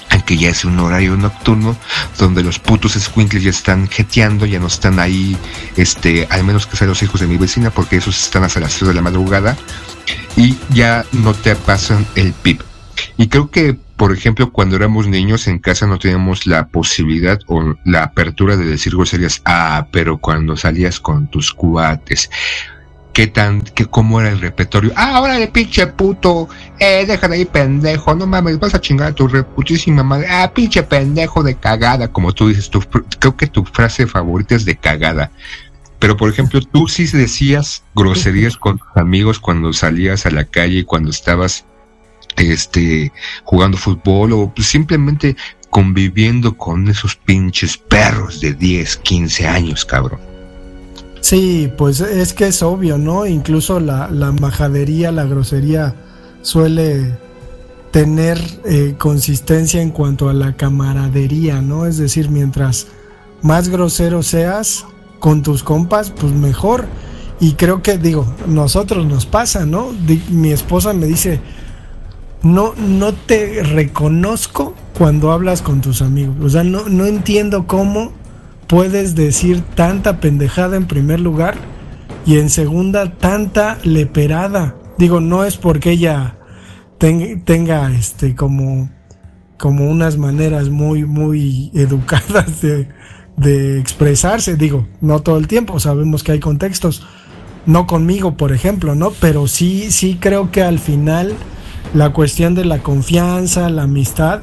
aunque 0.10 0.38
ya 0.38 0.50
es 0.50 0.66
un 0.66 0.80
horario 0.80 1.16
nocturno 1.16 1.76
donde 2.18 2.44
los 2.44 2.60
putos 2.60 2.94
squinkles 2.94 3.44
ya 3.44 3.50
están 3.50 3.88
jeteando, 3.88 4.46
ya 4.46 4.60
no 4.60 4.68
están 4.68 5.00
ahí, 5.00 5.38
este, 5.76 6.28
al 6.30 6.44
menos 6.44 6.66
que 6.66 6.78
sean 6.78 6.90
los 6.90 7.04
hijos 7.04 7.22
de 7.22 7.28
mi 7.28 7.38
vecina, 7.38 7.72
porque 7.72 7.98
esos 7.98 8.20
están 8.20 8.44
hasta 8.44 8.60
las 8.60 8.76
3 8.76 8.90
de 8.90 8.94
la 8.94 9.02
madrugada, 9.02 9.58
y 10.36 10.58
ya 10.70 11.06
no 11.12 11.34
te 11.34 11.56
pasan 11.56 12.06
el 12.16 12.34
pip. 12.34 12.62
Y 13.18 13.28
creo 13.28 13.52
que, 13.52 13.78
por 13.96 14.14
ejemplo, 14.14 14.52
cuando 14.52 14.76
éramos 14.76 15.08
niños 15.08 15.48
en 15.48 15.60
casa 15.60 15.88
no 15.88 16.00
teníamos 16.00 16.46
la 16.46 16.68
posibilidad 16.68 17.40
o 17.48 17.76
la 17.84 18.04
apertura 18.04 18.56
de 18.56 18.66
decir 18.66 18.94
groserías, 18.94 19.42
ah, 19.46 19.88
pero 19.92 20.18
cuando 20.20 20.56
salías 20.56 21.00
con 21.00 21.28
tus 21.28 21.54
cuates, 21.54 22.30
qué 23.18 23.26
tan, 23.26 23.64
que 23.64 23.88
cómo 23.88 24.22
era 24.22 24.30
el 24.30 24.40
repertorio. 24.40 24.92
Ah, 24.96 25.16
ahora 25.16 25.40
de 25.40 25.48
pinche 25.48 25.88
puto, 25.88 26.48
eh, 26.78 27.04
deja 27.08 27.28
de 27.28 27.38
ahí 27.38 27.46
pendejo, 27.46 28.14
no 28.14 28.28
mames, 28.28 28.60
vas 28.60 28.76
a 28.76 28.80
chingar 28.80 29.08
a 29.08 29.16
tu 29.16 29.28
reputísima 29.28 30.04
madre. 30.04 30.28
Ah, 30.30 30.52
pinche 30.54 30.84
pendejo 30.84 31.42
de 31.42 31.56
cagada, 31.56 32.10
como 32.10 32.32
tú 32.32 32.50
dices, 32.50 32.70
tu, 32.70 32.80
creo 32.80 33.36
que 33.36 33.48
tu 33.48 33.66
frase 33.66 34.06
favorita 34.06 34.54
es 34.54 34.66
de 34.66 34.76
cagada. 34.76 35.32
Pero 35.98 36.16
por 36.16 36.30
ejemplo, 36.30 36.62
tú 36.62 36.88
sí 36.88 37.08
decías 37.08 37.84
groserías 37.96 38.56
con 38.56 38.78
tus 38.78 38.96
amigos 38.96 39.40
cuando 39.40 39.74
salías 39.74 40.28
a 40.28 40.30
la 40.30 40.44
calle, 40.44 40.86
cuando 40.86 41.10
estabas 41.10 41.66
este 42.36 43.12
jugando 43.44 43.80
fútbol 43.80 44.34
o 44.34 44.54
simplemente 44.58 45.36
conviviendo 45.72 46.56
con 46.56 46.88
esos 46.88 47.16
pinches 47.16 47.78
perros 47.78 48.42
de 48.42 48.54
10, 48.54 48.98
15 48.98 49.48
años, 49.48 49.86
cabrón. 49.86 50.27
Sí, 51.28 51.70
pues 51.78 52.00
es 52.00 52.32
que 52.32 52.48
es 52.48 52.64
obvio, 52.64 52.98
¿no? 52.98 53.26
Incluso 53.26 53.82
la, 53.82 54.08
la 54.10 54.32
majadería, 54.32 55.12
la 55.12 55.26
grosería 55.26 55.94
suele 56.42 57.18
tener 57.92 58.40
eh, 58.64 58.96
consistencia 58.98 59.82
en 59.82 59.90
cuanto 59.90 60.30
a 60.30 60.34
la 60.34 60.56
camaradería, 60.56 61.62
¿no? 61.62 61.86
Es 61.86 61.98
decir, 61.98 62.30
mientras 62.30 62.88
más 63.42 63.68
grosero 63.68 64.24
seas 64.24 64.86
con 65.20 65.44
tus 65.44 65.64
compas, 65.64 66.12
pues 66.12 66.32
mejor. 66.32 66.86
Y 67.42 67.56
creo 67.56 67.82
que, 67.82 67.98
digo, 67.98 68.26
nosotros 68.48 69.06
nos 69.06 69.26
pasa, 69.26 69.66
¿no? 69.66 69.90
mi 70.30 70.54
esposa 70.54 70.94
me 70.94 71.08
dice, 71.08 71.42
no, 72.42 72.74
no 72.78 73.14
te 73.14 73.64
reconozco 73.64 74.76
cuando 74.98 75.34
hablas 75.34 75.62
con 75.62 75.82
tus 75.82 76.02
amigos. 76.02 76.38
O 76.42 76.50
sea, 76.50 76.64
no, 76.64 76.88
no 76.88 77.06
entiendo 77.06 77.68
cómo 77.68 78.14
puedes 78.68 79.16
decir 79.16 79.62
tanta 79.76 80.20
pendejada 80.20 80.78
en 80.78 80.88
primer 80.88 81.20
lugar 81.20 81.56
y 82.26 82.38
en 82.38 82.50
segunda 82.50 83.14
tanta 83.14 83.78
leperada. 83.84 84.76
Digo, 84.98 85.22
no 85.22 85.46
es 85.46 85.58
porque 85.58 85.92
ella 85.92 86.36
tenga 86.98 87.92
este 87.92 88.36
como 88.36 88.90
como 89.58 89.90
unas 89.90 90.18
maneras 90.18 90.70
muy 90.70 91.06
muy 91.06 91.72
educadas 91.74 92.62
de, 92.62 92.90
de 93.38 93.80
expresarse, 93.80 94.56
digo, 94.56 94.88
no 95.02 95.20
todo 95.22 95.38
el 95.38 95.48
tiempo, 95.48 95.80
sabemos 95.80 96.24
que 96.24 96.34
hay 96.34 96.40
contextos, 96.40 97.06
no 97.66 97.88
conmigo, 97.88 98.38
por 98.38 98.52
ejemplo, 98.52 98.96
¿no? 98.96 99.12
Pero 99.12 99.48
sí 99.48 99.92
sí 99.92 100.18
creo 100.20 100.52
que 100.52 100.64
al 100.64 100.80
final 100.80 101.34
la 101.94 102.14
cuestión 102.14 102.56
de 102.56 102.66
la 102.66 102.80
confianza, 102.80 103.70
la 103.70 103.84
amistad, 103.84 104.42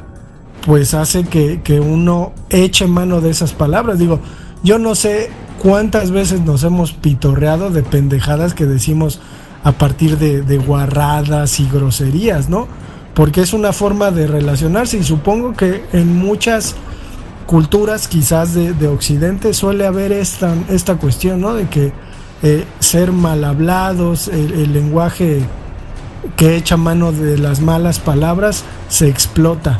pues 0.64 0.94
hace 0.94 1.24
que, 1.24 1.80
uno 1.80 2.32
eche 2.48 2.86
mano 2.86 3.20
de 3.20 3.30
esas 3.30 3.52
palabras. 3.52 3.98
Digo, 3.98 4.20
yo 4.62 4.78
no 4.78 4.94
sé 4.94 5.30
cuántas 5.62 6.10
veces 6.10 6.40
nos 6.40 6.64
hemos 6.64 6.92
pitorreado 6.92 7.70
de 7.70 7.82
pendejadas 7.82 8.54
que 8.54 8.64
decimos 8.64 9.20
a 9.62 9.72
partir 9.72 10.18
de, 10.18 10.58
guarradas 10.58 11.60
y 11.60 11.68
groserías, 11.68 12.48
¿no? 12.48 12.66
Porque 13.14 13.42
es 13.42 13.52
una 13.52 13.72
forma 13.72 14.10
de 14.10 14.26
relacionarse 14.26 14.98
y 14.98 15.04
supongo 15.04 15.52
que 15.52 15.84
en 15.92 16.16
muchas 16.16 16.74
culturas 17.46 18.08
quizás 18.08 18.54
de, 18.54 18.88
Occidente 18.88 19.52
suele 19.52 19.86
haber 19.86 20.12
esta, 20.12 20.54
esta 20.70 20.96
cuestión, 20.96 21.42
¿no? 21.42 21.54
De 21.54 21.68
que 21.68 21.92
eh, 22.42 22.64
ser 22.78 23.12
mal 23.12 23.44
hablados, 23.44 24.28
el 24.28 24.72
lenguaje 24.72 25.42
que 26.36 26.56
echa 26.56 26.78
mano 26.78 27.12
de 27.12 27.36
las 27.36 27.60
malas 27.60 27.98
palabras 27.98 28.64
se 28.88 29.08
explota 29.08 29.78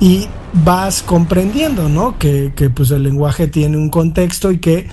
y 0.00 0.28
vas 0.64 1.02
comprendiendo, 1.02 1.88
¿no? 1.88 2.18
Que, 2.18 2.52
pues 2.74 2.90
el 2.90 3.02
lenguaje 3.02 3.48
tiene 3.48 3.76
un 3.76 3.90
contexto 3.90 4.52
y 4.52 4.58
que 4.58 4.88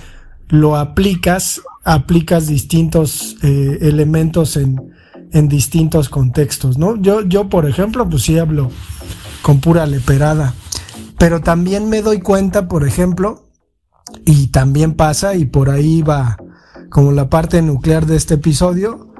lo 0.48 0.76
aplicas, 0.76 1.60
aplicas 1.84 2.46
distintos 2.46 3.36
eh, 3.42 3.78
elementos 3.82 4.56
en, 4.56 4.92
en 5.32 5.48
distintos 5.48 6.08
contextos, 6.08 6.78
¿no? 6.78 6.96
Yo, 6.96 7.22
yo, 7.22 7.48
por 7.48 7.68
ejemplo, 7.68 8.08
pues 8.08 8.22
sí 8.22 8.38
hablo 8.38 8.70
con 9.42 9.60
pura 9.60 9.86
leperada, 9.86 10.54
pero 11.18 11.40
también 11.40 11.88
me 11.88 12.02
doy 12.02 12.20
cuenta, 12.20 12.68
por 12.68 12.86
ejemplo, 12.86 13.44
y 14.24 14.48
también 14.48 14.94
pasa, 14.94 15.34
y 15.34 15.44
por 15.44 15.70
ahí 15.70 16.02
va 16.02 16.36
como 16.90 17.12
la 17.12 17.28
parte 17.28 17.62
nuclear 17.62 18.06
de 18.06 18.16
este 18.16 18.34
episodio, 18.34 19.12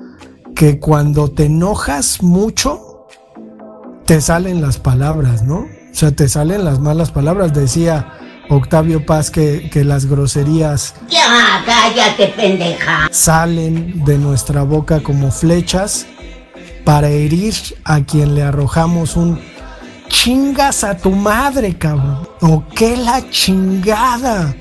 que 0.55 0.79
cuando 0.79 1.31
te 1.31 1.47
enojas 1.47 2.23
mucho, 2.23 2.86
te 4.07 4.21
salen 4.21 4.63
las 4.63 4.79
palabras, 4.79 5.43
¿no? 5.43 5.57
O 5.57 5.69
sea, 5.99 6.13
te 6.13 6.29
salen 6.29 6.65
las 6.65 6.79
malas 6.79 7.11
palabras. 7.11 7.53
Decía 7.53 8.13
Octavio 8.49 9.05
Paz 9.05 9.31
que, 9.31 9.69
las 9.85 10.07
groserías. 10.07 10.95
Ya, 11.11 11.63
cállate, 11.67 12.29
pendeja. 12.29 13.09
Salen 13.11 14.05
de 14.05 14.19
nuestra 14.19 14.63
boca 14.63 15.03
como 15.03 15.33
flechas 15.33 16.07
para 16.85 17.09
herir 17.09 17.55
a 17.85 18.01
quien 18.03 18.37
le 18.37 18.45
arrojamos 18.45 19.17
un 19.17 19.41
chingas 20.09 20.85
a 20.85 20.97
tu 20.97 21.11
madre, 21.11 21.77
cabrón. 21.77 22.29
O 22.41 22.65
qué 22.69 22.97
la 22.97 23.29
chingada. 23.29 24.55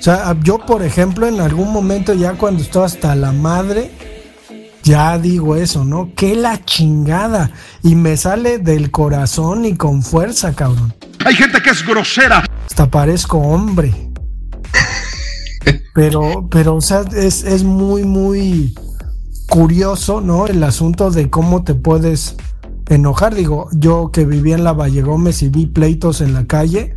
O 0.00 0.02
sea, 0.02 0.34
yo, 0.42 0.58
por 0.58 0.82
ejemplo, 0.82 1.28
en 1.28 1.40
algún 1.40 1.72
momento 1.72 2.14
ya 2.14 2.32
cuando 2.32 2.62
estoy 2.62 2.84
hasta 2.86 3.14
la 3.14 3.30
madre, 3.30 3.92
ya 4.82 5.18
digo 5.18 5.56
eso, 5.56 5.84
¿no? 5.84 6.12
¡Qué 6.16 6.34
la 6.34 6.64
chingada! 6.64 7.50
Y 7.82 7.94
me 7.94 8.16
sale 8.16 8.58
del 8.58 8.90
corazón 8.90 9.64
y 9.64 9.76
con 9.76 10.02
fuerza, 10.02 10.54
cabrón. 10.54 10.94
Hay 11.24 11.34
gente 11.34 11.62
que 11.62 11.70
es 11.70 11.86
grosera. 11.86 12.44
Hasta 12.66 12.90
parezco 12.90 13.38
hombre. 13.38 14.10
Pero, 15.94 16.48
pero, 16.50 16.76
o 16.76 16.80
sea, 16.80 17.02
es, 17.14 17.44
es 17.44 17.64
muy, 17.64 18.04
muy 18.04 18.74
curioso, 19.48 20.20
¿no? 20.20 20.46
El 20.46 20.64
asunto 20.64 21.10
de 21.10 21.28
cómo 21.28 21.62
te 21.62 21.74
puedes 21.74 22.36
enojar. 22.88 23.34
Digo, 23.34 23.68
yo 23.72 24.10
que 24.10 24.24
vivía 24.24 24.54
en 24.54 24.64
la 24.64 24.72
Valle 24.72 25.02
Gómez 25.02 25.42
y 25.42 25.48
vi 25.48 25.66
pleitos 25.66 26.20
en 26.20 26.32
la 26.32 26.46
calle, 26.46 26.96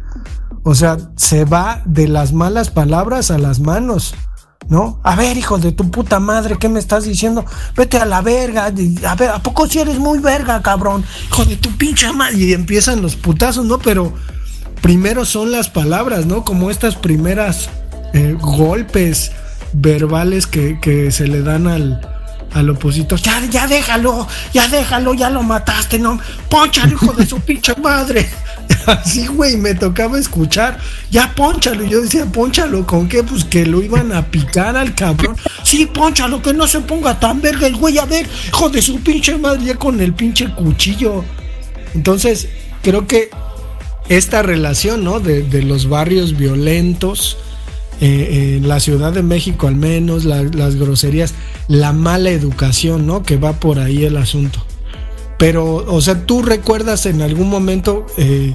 o 0.64 0.74
sea, 0.74 0.98
se 1.16 1.46
va 1.46 1.82
de 1.86 2.08
las 2.08 2.34
malas 2.34 2.70
palabras 2.70 3.32
a 3.32 3.38
las 3.38 3.60
manos. 3.60 4.16
¿No? 4.70 5.00
A 5.04 5.16
ver, 5.16 5.38
hijo 5.38 5.58
de 5.58 5.72
tu 5.72 5.90
puta 5.92 6.20
madre, 6.20 6.58
¿qué 6.60 6.70
me 6.70 6.80
estás 6.80 7.06
diciendo? 7.06 7.46
Vete 7.76 7.98
a 7.98 8.06
la 8.06 8.22
verga. 8.22 8.66
A 8.66 9.16
ver, 9.16 9.30
¿a 9.30 9.40
poco 9.40 9.68
si 9.68 9.80
eres 9.80 10.00
muy 10.00 10.20
verga, 10.20 10.62
cabrón? 10.62 11.04
Hijo 11.28 11.46
de 11.46 11.56
tu 11.58 11.72
pinche 11.78 12.12
madre. 12.12 12.38
Y 12.38 12.54
empiezan 12.54 13.02
los 13.02 13.16
putazos, 13.16 13.66
¿no? 13.66 13.80
Pero 13.80 14.14
primero 14.82 15.26
son 15.26 15.52
las 15.52 15.70
palabras, 15.70 16.26
¿no? 16.26 16.44
Como 16.44 16.70
estas 16.70 16.96
primeras 16.96 17.70
eh, 18.14 18.36
golpes 18.40 19.32
verbales 19.74 20.48
que, 20.48 21.12
se 21.12 21.28
le 21.28 21.42
dan 21.42 21.68
al, 21.68 22.02
al 22.54 22.70
opositor. 22.70 23.20
Ya, 23.20 23.46
ya 23.46 23.68
déjalo, 23.68 24.28
ya 24.54 24.68
déjalo, 24.68 25.14
ya 25.14 25.30
lo 25.30 25.44
mataste, 25.44 26.00
¿no? 26.00 26.20
Poncha, 26.50 26.88
hijo 26.88 27.14
de 27.14 27.26
su 27.26 27.40
pinche 27.40 27.76
madre. 27.76 28.30
Así, 28.86 29.28
güey, 29.28 29.58
me 29.58 29.76
tocaba 29.76 30.20
escuchar. 30.20 30.80
Ya 31.12 31.34
ponchalo. 31.36 31.84
Yo 31.86 32.02
decía, 32.02 32.26
ponchalo. 32.26 32.86
¿Con 32.86 33.08
qué? 33.08 33.24
Pues 33.24 33.44
que 33.44 33.66
lo 33.66 33.82
iban 33.82 34.12
a 34.12 34.26
picar 34.28 34.78
al 34.78 34.94
cabrón. 34.96 35.36
Sí, 35.64 35.86
ponchalo, 35.86 36.42
que 36.42 36.54
no 36.54 36.68
se 36.68 36.80
ponga 36.82 37.20
tan 37.20 37.42
verga 37.42 37.68
el 37.68 37.76
güey. 37.76 37.98
A 37.98 38.06
ver, 38.06 38.28
hijo 38.48 38.70
de 38.70 38.82
su 38.82 39.00
pinche 39.02 39.38
madre, 39.38 39.66
ya 39.66 39.76
con 39.76 40.00
el 40.02 40.14
pinche 40.14 40.54
cuchillo. 40.54 41.24
Entonces, 41.94 42.50
creo 42.82 43.08
que 43.08 43.30
esta 44.10 44.42
relación, 44.42 45.04
¿no? 45.04 45.20
De, 45.20 45.42
de 45.44 45.64
los 45.64 45.90
barrios 45.90 46.38
violentos. 46.38 47.38
Eh, 48.02 48.58
en 48.58 48.68
la 48.68 48.82
Ciudad 48.82 49.14
de 49.14 49.24
México 49.24 49.70
al 49.70 49.78
menos, 49.78 50.26
las 50.26 50.76
groserías, 50.76 51.34
la 51.70 51.94
mala 51.94 52.30
educación, 52.30 53.08
¿no? 53.08 53.24
Que 53.24 53.38
va 53.38 53.54
por 53.54 53.80
ahí 53.80 54.04
el 54.04 54.18
asunto. 54.18 54.66
Pero, 55.38 55.76
o 55.76 56.02
sea, 56.02 56.26
¿tú 56.26 56.42
recuerdas 56.42 57.06
en 57.06 57.22
algún 57.22 57.50
momento 57.50 58.06
eh, 58.18 58.54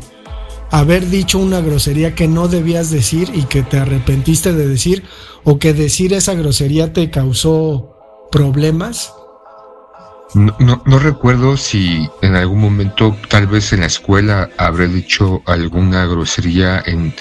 haber 0.71 1.09
dicho 1.09 1.39
una 1.39 1.61
grosería 1.61 2.15
que 2.15 2.29
no 2.29 2.49
debías 2.49 2.91
decir 2.91 3.31
y 3.35 3.45
que 3.45 3.63
te 3.63 3.79
arrepentiste 3.79 4.53
de 4.53 4.67
decir? 4.67 5.05
¿O 5.45 5.59
que 5.59 5.73
decir 5.73 6.13
esa 6.13 6.35
grosería 6.35 6.93
te 6.93 7.11
causó 7.11 7.97
problemas? 8.31 9.13
No, 10.33 10.55
no, 10.87 10.99
recuerdo 11.01 11.57
si 11.57 12.09
en 12.23 12.37
algún 12.37 12.61
momento, 12.61 13.17
tal 13.29 13.49
vez 13.49 13.73
en 13.73 13.81
la 13.81 13.87
escuela, 13.87 14.49
habré 14.59 14.87
dicho 14.87 15.43
alguna 15.45 16.07
grosería 16.07 16.81
en, 16.87 17.13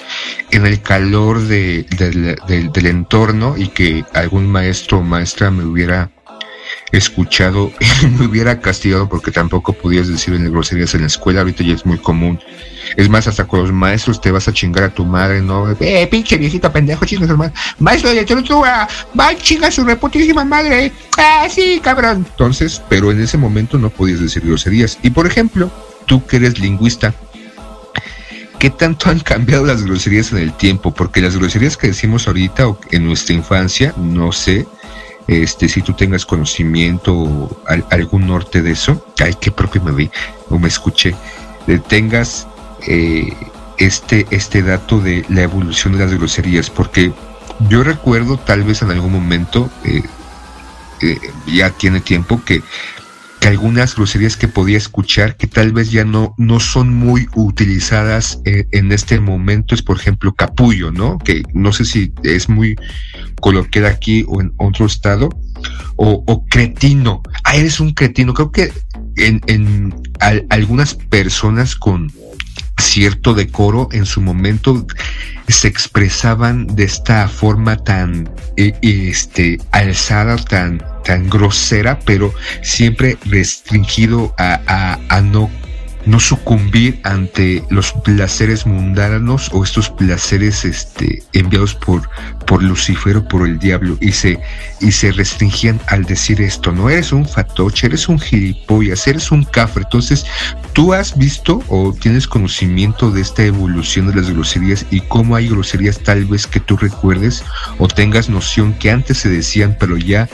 en 0.52 0.64
el 0.64 0.80
calor 0.80 1.40
de, 1.40 1.86
del 2.72 2.86
entorno 2.86 3.56
y 3.56 3.68
que 3.68 4.04
algún 4.14 4.46
maestro 4.46 4.98
o 4.98 5.02
maestra 5.02 5.50
me 5.50 5.64
hubiera 5.64 6.12
escuchado 6.92 7.72
y 8.02 8.06
me 8.06 8.26
hubiera 8.26 8.60
castigado 8.60 9.08
porque 9.08 9.30
tampoco 9.30 9.72
podías 9.72 10.08
decir 10.08 10.34
en 10.34 10.50
groserías 10.50 10.94
en 10.94 11.02
la 11.02 11.06
escuela, 11.06 11.40
ahorita 11.40 11.64
ya 11.64 11.74
es 11.74 11.86
muy 11.86 11.98
común. 11.98 12.40
Es 12.96 13.08
más, 13.08 13.26
hasta 13.26 13.46
con 13.46 13.60
los 13.60 13.72
maestros 13.72 14.20
te 14.20 14.30
vas 14.30 14.48
a 14.48 14.52
chingar 14.52 14.84
a 14.84 14.94
tu 14.94 15.04
madre, 15.04 15.40
¿no? 15.40 15.70
Eh, 15.80 16.06
pinche 16.10 16.36
viejito 16.36 16.72
pendejo, 16.72 17.04
chingas 17.04 17.30
hermano. 17.30 17.52
Maestro 17.78 18.10
de 18.10 18.16
literatura, 18.16 18.88
va 19.18 19.36
chinga 19.36 19.70
su 19.70 19.84
reputísima 19.84 20.44
madre. 20.44 20.92
Ah, 21.16 21.46
sí, 21.48 21.80
cabrón. 21.82 22.26
Entonces, 22.28 22.82
pero 22.88 23.12
en 23.12 23.20
ese 23.20 23.38
momento 23.38 23.78
no 23.78 23.90
podías 23.90 24.20
decir 24.20 24.42
groserías. 24.44 24.98
Y 25.02 25.10
por 25.10 25.26
ejemplo, 25.26 25.70
tú 26.06 26.26
que 26.26 26.36
eres 26.36 26.58
lingüista, 26.58 27.14
¿qué 28.58 28.70
tanto 28.70 29.10
han 29.10 29.20
cambiado 29.20 29.64
las 29.64 29.84
groserías 29.84 30.32
en 30.32 30.38
el 30.38 30.52
tiempo? 30.52 30.92
Porque 30.92 31.20
las 31.20 31.36
groserías 31.36 31.76
que 31.76 31.88
decimos 31.88 32.26
ahorita 32.26 32.68
o 32.68 32.80
en 32.90 33.06
nuestra 33.06 33.34
infancia, 33.34 33.94
no 33.96 34.32
sé, 34.32 34.66
este, 35.26 35.68
si 35.68 35.82
tú 35.82 35.92
tengas 35.92 36.26
conocimiento 36.26 37.14
o 37.14 37.62
algún 37.90 38.26
norte 38.26 38.62
de 38.62 38.72
eso, 38.72 39.04
ay, 39.22 39.34
qué 39.40 39.50
propio 39.50 39.82
me 39.82 39.92
vi 39.92 40.10
o 40.48 40.58
me 40.58 40.68
escuché, 40.68 41.14
tengas 41.88 42.48
eh, 42.86 43.36
este, 43.78 44.26
este 44.30 44.62
dato 44.62 45.00
de 45.00 45.24
la 45.28 45.42
evolución 45.42 45.94
de 45.94 46.00
las 46.00 46.14
groserías, 46.14 46.70
porque 46.70 47.12
yo 47.68 47.82
recuerdo 47.82 48.38
tal 48.38 48.62
vez 48.62 48.82
en 48.82 48.90
algún 48.90 49.12
momento, 49.12 49.70
eh, 49.84 50.02
eh, 51.02 51.18
ya 51.46 51.70
tiene 51.70 52.00
tiempo, 52.00 52.42
que 52.44 52.62
algunas 53.50 53.94
groserías 53.94 54.36
que 54.36 54.48
podía 54.48 54.78
escuchar 54.78 55.36
que 55.36 55.46
tal 55.46 55.72
vez 55.72 55.90
ya 55.90 56.04
no, 56.04 56.34
no 56.38 56.60
son 56.60 56.94
muy 56.94 57.28
utilizadas 57.34 58.40
eh, 58.44 58.66
en 58.72 58.92
este 58.92 59.20
momento 59.20 59.74
es 59.74 59.82
por 59.82 59.96
ejemplo 59.96 60.32
capullo, 60.34 60.90
¿no? 60.90 61.18
Que 61.18 61.42
no 61.52 61.72
sé 61.72 61.84
si 61.84 62.12
es 62.22 62.48
muy 62.48 62.76
coloquial 63.40 63.86
aquí 63.86 64.24
o 64.28 64.40
en 64.40 64.52
otro 64.56 64.86
estado, 64.86 65.28
o, 65.96 66.46
cretino. 66.48 67.22
Ah, 67.44 67.56
eres 67.56 67.80
un 67.80 67.92
cretino. 67.92 68.32
Creo 68.32 68.50
que 68.50 68.72
en, 69.16 69.40
en 69.46 69.94
algunas 70.48 70.94
personas 70.94 71.74
con 71.76 72.10
cierto 72.80 73.34
decoro 73.34 73.88
en 73.92 74.06
su 74.06 74.20
momento 74.20 74.86
se 75.48 75.68
expresaban 75.68 76.66
de 76.74 76.84
esta 76.84 77.28
forma 77.28 77.76
tan 77.76 78.30
eh, 78.56 78.72
este 78.82 79.60
alzada 79.70 80.36
tan 80.36 80.82
tan 81.04 81.28
grosera 81.28 81.98
pero 82.04 82.32
siempre 82.62 83.18
restringido 83.24 84.34
a, 84.38 84.98
a 85.08 85.20
no 85.20 85.50
no 86.06 86.18
sucumbir 86.18 87.00
ante 87.04 87.64
los 87.70 87.92
placeres 87.92 88.66
mundanos 88.66 89.50
o 89.52 89.64
estos 89.64 89.90
placeres 89.90 90.64
este, 90.64 91.22
enviados 91.32 91.74
por, 91.74 92.08
por 92.46 92.62
Lucifer 92.62 93.18
o 93.18 93.28
por 93.28 93.46
el 93.46 93.58
diablo 93.58 93.96
y 94.00 94.12
se, 94.12 94.40
y 94.80 94.92
se 94.92 95.12
restringían 95.12 95.80
al 95.88 96.04
decir 96.04 96.40
esto, 96.40 96.72
no 96.72 96.88
eres 96.88 97.12
un 97.12 97.26
fatoche, 97.26 97.86
eres 97.86 98.08
un 98.08 98.18
gilipollas, 98.18 99.06
eres 99.06 99.30
un 99.30 99.44
cafre. 99.44 99.82
Entonces, 99.82 100.24
¿tú 100.72 100.92
has 100.92 101.16
visto 101.16 101.62
o 101.68 101.92
tienes 101.92 102.26
conocimiento 102.26 103.10
de 103.10 103.20
esta 103.20 103.44
evolución 103.44 104.06
de 104.06 104.14
las 104.14 104.30
groserías 104.30 104.86
y 104.90 105.00
cómo 105.00 105.36
hay 105.36 105.48
groserías 105.48 105.98
tal 105.98 106.24
vez 106.24 106.46
que 106.46 106.60
tú 106.60 106.76
recuerdes 106.76 107.44
o 107.78 107.88
tengas 107.88 108.28
noción 108.28 108.72
que 108.74 108.90
antes 108.90 109.18
se 109.18 109.28
decían 109.28 109.76
pero 109.78 109.96
ya 109.96 110.28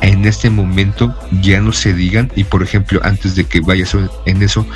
en 0.00 0.24
este 0.24 0.50
momento 0.50 1.14
ya 1.42 1.60
no 1.60 1.72
se 1.72 1.92
digan 1.92 2.30
y 2.36 2.44
por 2.44 2.62
ejemplo 2.62 3.00
antes 3.02 3.34
de 3.34 3.44
que 3.44 3.60
vayas 3.60 3.94
en 4.26 4.42
eso 4.42 4.66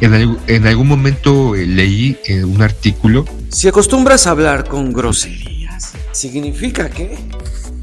en, 0.00 0.66
algún 0.66 0.88
momento 0.88 1.54
eh, 1.54 1.66
leí 1.66 2.18
eh, 2.26 2.44
un 2.44 2.62
artículo. 2.62 3.24
Si 3.48 3.68
acostumbras 3.68 4.26
a 4.26 4.30
hablar 4.30 4.68
con 4.68 4.92
groserías 4.92 5.92
significa 6.12 6.90
que 6.90 7.18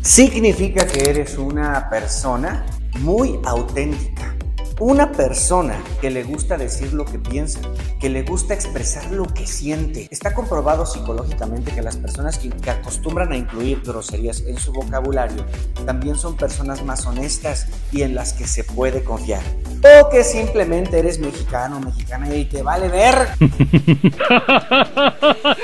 significa 0.01 0.85
que 0.88 1.09
eres 1.09 1.38
una 1.38 1.89
persona 1.89 2.65
muy 2.99 3.39
auténtica 3.45 4.35
una 4.80 5.12
persona 5.12 5.82
que 6.02 6.10
le 6.10 6.24
gusta 6.24 6.58
decir 6.58 6.94
lo 6.94 7.06
que 7.06 7.20
piensa, 7.20 7.60
que 8.00 8.10
le 8.10 8.24
gusta 8.24 8.54
expresar 8.54 9.12
lo 9.12 9.26
que 9.26 9.46
siente. 9.46 10.08
Está 10.10 10.34
comprobado 10.34 10.86
psicológicamente 10.86 11.72
que 11.72 11.82
las 11.82 11.98
personas 11.98 12.38
que, 12.38 12.50
acostumbran 12.70 13.32
a 13.32 13.38
incluir 13.38 13.82
groserías 13.82 14.42
en 14.42 14.58
su 14.58 14.72
vocabulario 14.72 15.46
también 15.86 16.15
son 16.15 16.38
personas 16.38 16.84
más 16.84 17.06
honestas 17.06 17.68
y 17.92 18.04
en 18.04 18.15
las 18.15 18.34
que 18.34 18.48
se 18.48 18.63
puede 18.63 19.04
confiar. 19.04 19.42
O 19.80 20.10
que 20.10 20.24
simplemente 20.24 21.00
eres 21.00 21.20
mexicano, 21.20 21.80
mexicana 21.80 22.34
y 22.34 22.46
te 22.46 22.62
vale 22.62 22.89
ver. 22.89 23.30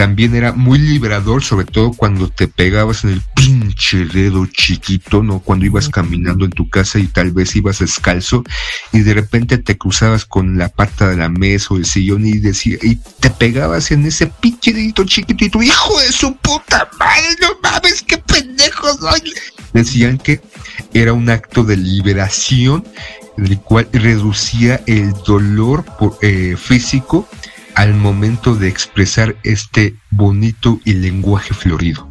también 0.00 0.34
era 0.34 0.52
muy 0.52 0.78
liberador, 0.78 1.44
sobre 1.44 1.66
todo 1.66 1.92
cuando 1.92 2.30
te 2.30 2.48
pegabas 2.48 3.04
en 3.04 3.10
el 3.10 3.22
pinche 3.34 4.06
dedo 4.06 4.46
chiquito, 4.46 5.22
¿no? 5.22 5.40
Cuando 5.40 5.66
ibas 5.66 5.90
caminando 5.90 6.46
en 6.46 6.52
tu 6.52 6.70
casa 6.70 6.98
y 6.98 7.06
tal 7.06 7.32
vez 7.32 7.54
ibas 7.54 7.80
descalzo 7.80 8.42
y 8.94 9.00
de 9.00 9.12
repente 9.12 9.58
te 9.58 9.76
cruzabas 9.76 10.24
con 10.24 10.56
la 10.56 10.70
pata 10.70 11.10
de 11.10 11.18
la 11.18 11.28
mesa 11.28 11.74
o 11.74 11.76
el 11.76 11.84
sillón 11.84 12.26
y 12.26 12.38
decía, 12.38 12.78
y 12.80 12.96
te 12.96 13.28
pegabas 13.28 13.90
en 13.90 14.06
ese 14.06 14.28
pinche 14.28 14.72
dedito 14.72 15.04
chiquitito, 15.04 15.62
hijo 15.62 16.00
de 16.00 16.12
su 16.12 16.34
puta 16.34 16.88
madre, 16.98 17.36
no 17.42 17.48
mames, 17.62 18.00
qué 18.00 18.16
pendejo 18.16 18.96
soy. 18.96 19.34
Decían 19.74 20.16
que 20.16 20.40
era 20.94 21.12
un 21.12 21.28
acto 21.28 21.62
de 21.62 21.76
liberación, 21.76 22.88
el 23.36 23.60
cual 23.60 23.86
reducía 23.92 24.80
el 24.86 25.12
dolor 25.26 25.84
eh, 26.22 26.56
físico 26.58 27.28
al 27.74 27.94
momento 27.94 28.54
de 28.54 28.68
expresar 28.68 29.36
este 29.42 29.96
bonito 30.10 30.80
y 30.84 30.94
lenguaje 30.94 31.54
florido? 31.54 32.08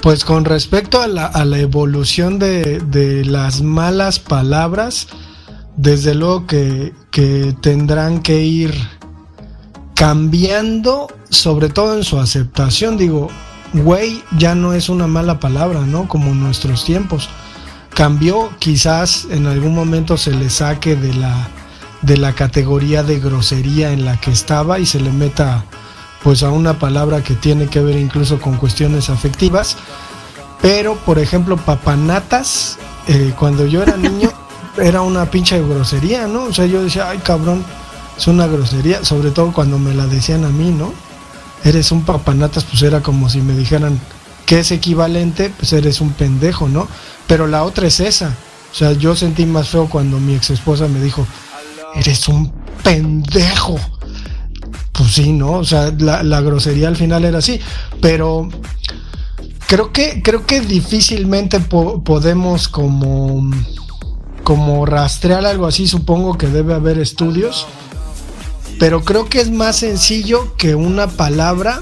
Pues 0.00 0.24
con 0.24 0.44
respecto 0.44 1.00
a 1.00 1.08
la, 1.08 1.58
evolución 1.58 2.38
de, 2.38 3.22
las 3.24 3.62
malas 3.62 4.20
palabras, 4.20 5.08
desde 5.76 6.14
luego 6.14 6.46
que, 6.46 6.92
que 7.10 7.54
tendrán 7.60 8.22
que 8.22 8.42
ir 8.42 8.72
cambiando, 9.96 11.08
sobre 11.30 11.70
todo 11.70 11.96
en 11.96 12.04
su 12.04 12.20
aceptación. 12.20 12.96
Digo, 12.96 13.28
güey 13.72 14.22
ya 14.38 14.54
no 14.54 14.74
es 14.74 14.88
una 14.88 15.06
mala 15.06 15.40
palabra, 15.40 15.80
¿no? 15.80 16.06
Como 16.06 16.30
en 16.30 16.40
nuestros 16.40 16.84
tiempos. 16.84 17.28
Cambió, 17.94 18.50
quizás 18.58 19.26
en 19.30 19.46
algún 19.46 19.74
momento 19.74 20.16
se 20.16 20.32
le 20.32 20.50
saque 20.50 20.96
de 20.96 21.14
la 21.14 21.48
de 22.06 22.16
la 22.16 22.32
categoría 22.34 23.02
de 23.02 23.18
grosería 23.18 23.92
en 23.92 24.04
la 24.04 24.20
que 24.20 24.30
estaba 24.30 24.78
y 24.78 24.86
se 24.86 25.00
le 25.00 25.10
meta 25.10 25.64
pues 26.22 26.44
a 26.44 26.50
una 26.50 26.78
palabra 26.78 27.22
que 27.22 27.34
tiene 27.34 27.66
que 27.66 27.80
ver 27.80 27.96
incluso 27.96 28.40
con 28.40 28.56
cuestiones 28.56 29.10
afectivas. 29.10 29.76
Pero, 30.62 30.96
por 30.96 31.18
ejemplo, 31.18 31.56
papanatas, 31.56 32.78
eh, 33.08 33.34
cuando 33.38 33.66
yo 33.66 33.82
era 33.82 33.96
niño, 33.96 34.32
era 34.78 35.02
una 35.02 35.30
pinche 35.30 35.60
grosería, 35.60 36.26
¿no? 36.28 36.44
O 36.44 36.52
sea, 36.52 36.66
yo 36.66 36.82
decía, 36.82 37.10
ay 37.10 37.18
cabrón, 37.18 37.64
es 38.16 38.26
una 38.28 38.46
grosería, 38.46 39.04
sobre 39.04 39.30
todo 39.30 39.52
cuando 39.52 39.78
me 39.78 39.94
la 39.94 40.06
decían 40.06 40.44
a 40.44 40.48
mí, 40.48 40.70
¿no? 40.70 40.92
Eres 41.64 41.90
un 41.90 42.04
papanatas, 42.04 42.64
pues 42.64 42.82
era 42.82 43.02
como 43.02 43.28
si 43.28 43.40
me 43.40 43.54
dijeran 43.54 44.00
que 44.46 44.60
es 44.60 44.70
equivalente, 44.70 45.50
pues 45.50 45.72
eres 45.72 46.00
un 46.00 46.12
pendejo, 46.12 46.68
¿no? 46.68 46.86
Pero 47.26 47.48
la 47.48 47.64
otra 47.64 47.88
es 47.88 47.98
esa. 47.98 48.32
O 48.72 48.74
sea, 48.74 48.92
yo 48.92 49.16
sentí 49.16 49.44
más 49.44 49.68
feo 49.68 49.88
cuando 49.88 50.18
mi 50.20 50.34
ex 50.34 50.50
esposa 50.50 50.86
me 50.86 51.00
dijo, 51.00 51.26
eres 51.94 52.28
un 52.28 52.52
pendejo. 52.82 53.78
Pues 54.92 55.12
sí, 55.12 55.32
¿no? 55.32 55.52
O 55.52 55.64
sea, 55.64 55.92
la, 55.98 56.40
grosería 56.40 56.88
al 56.88 56.96
final 56.96 57.24
era 57.24 57.38
así. 57.38 57.60
Pero 58.00 58.48
creo 59.66 59.92
que, 59.92 60.22
creo 60.22 60.46
que 60.46 60.60
difícilmente 60.60 61.60
podemos 61.60 62.68
como 62.68 63.50
como 64.46 64.86
rastrear 64.86 65.44
algo 65.44 65.66
así, 65.66 65.88
supongo 65.88 66.38
que 66.38 66.46
debe 66.46 66.72
haber 66.72 67.00
estudios, 67.00 67.66
pero 68.78 69.02
creo 69.02 69.28
que 69.28 69.40
es 69.40 69.50
más 69.50 69.74
sencillo 69.74 70.56
que 70.56 70.76
una 70.76 71.08
palabra 71.08 71.80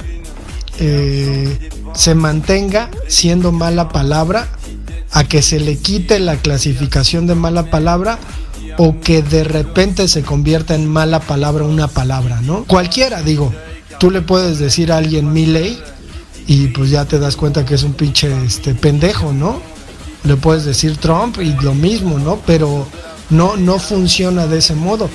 eh, 0.79 1.69
se 1.93 2.15
mantenga 2.15 2.91
siendo 3.07 3.53
mala 3.53 3.91
palabra 3.91 4.49
a 5.13 5.25
que 5.25 5.43
se 5.43 5.61
le 5.61 5.77
quite 5.77 6.19
la 6.21 6.37
clasificación 6.37 7.27
de 7.27 7.35
mala 7.35 7.71
palabra 7.71 8.19
o 8.79 8.99
que 9.01 9.23
de 9.23 9.45
repente 9.45 10.09
se 10.09 10.23
convierta 10.23 10.75
en 10.75 10.89
mala 10.89 11.21
palabra 11.21 11.65
una 11.65 11.89
palabra, 11.89 12.41
¿no? 12.41 12.65
Cualquiera, 12.65 13.23
digo, 13.23 13.53
tú 13.99 14.11
le 14.11 14.21
puedes 14.23 14.59
decir 14.59 14.93
a 14.93 14.99
alguien 14.99 15.33
mi 15.33 15.47
ley 15.47 15.81
y 16.47 16.69
pues 16.69 16.91
ya 16.91 17.05
te 17.05 17.19
das 17.19 17.37
cuenta 17.37 17.65
que 17.65 17.75
es 17.75 17.83
un 17.83 17.95
pinche 17.95 18.31
este 18.45 18.75
pendejo, 18.75 19.33
¿no? 19.33 19.61
Le 20.25 20.37
puedes 20.37 20.65
decir 20.65 20.97
Trump 20.97 21.39
y 21.41 21.53
lo 21.63 21.75
mismo, 21.75 22.19
¿no? 22.19 22.39
Pero 22.47 22.87
no 23.31 23.57
no 23.57 23.79
funciona 23.79 24.47
de 24.47 24.59
ese 24.59 24.75
modo. 24.75 25.09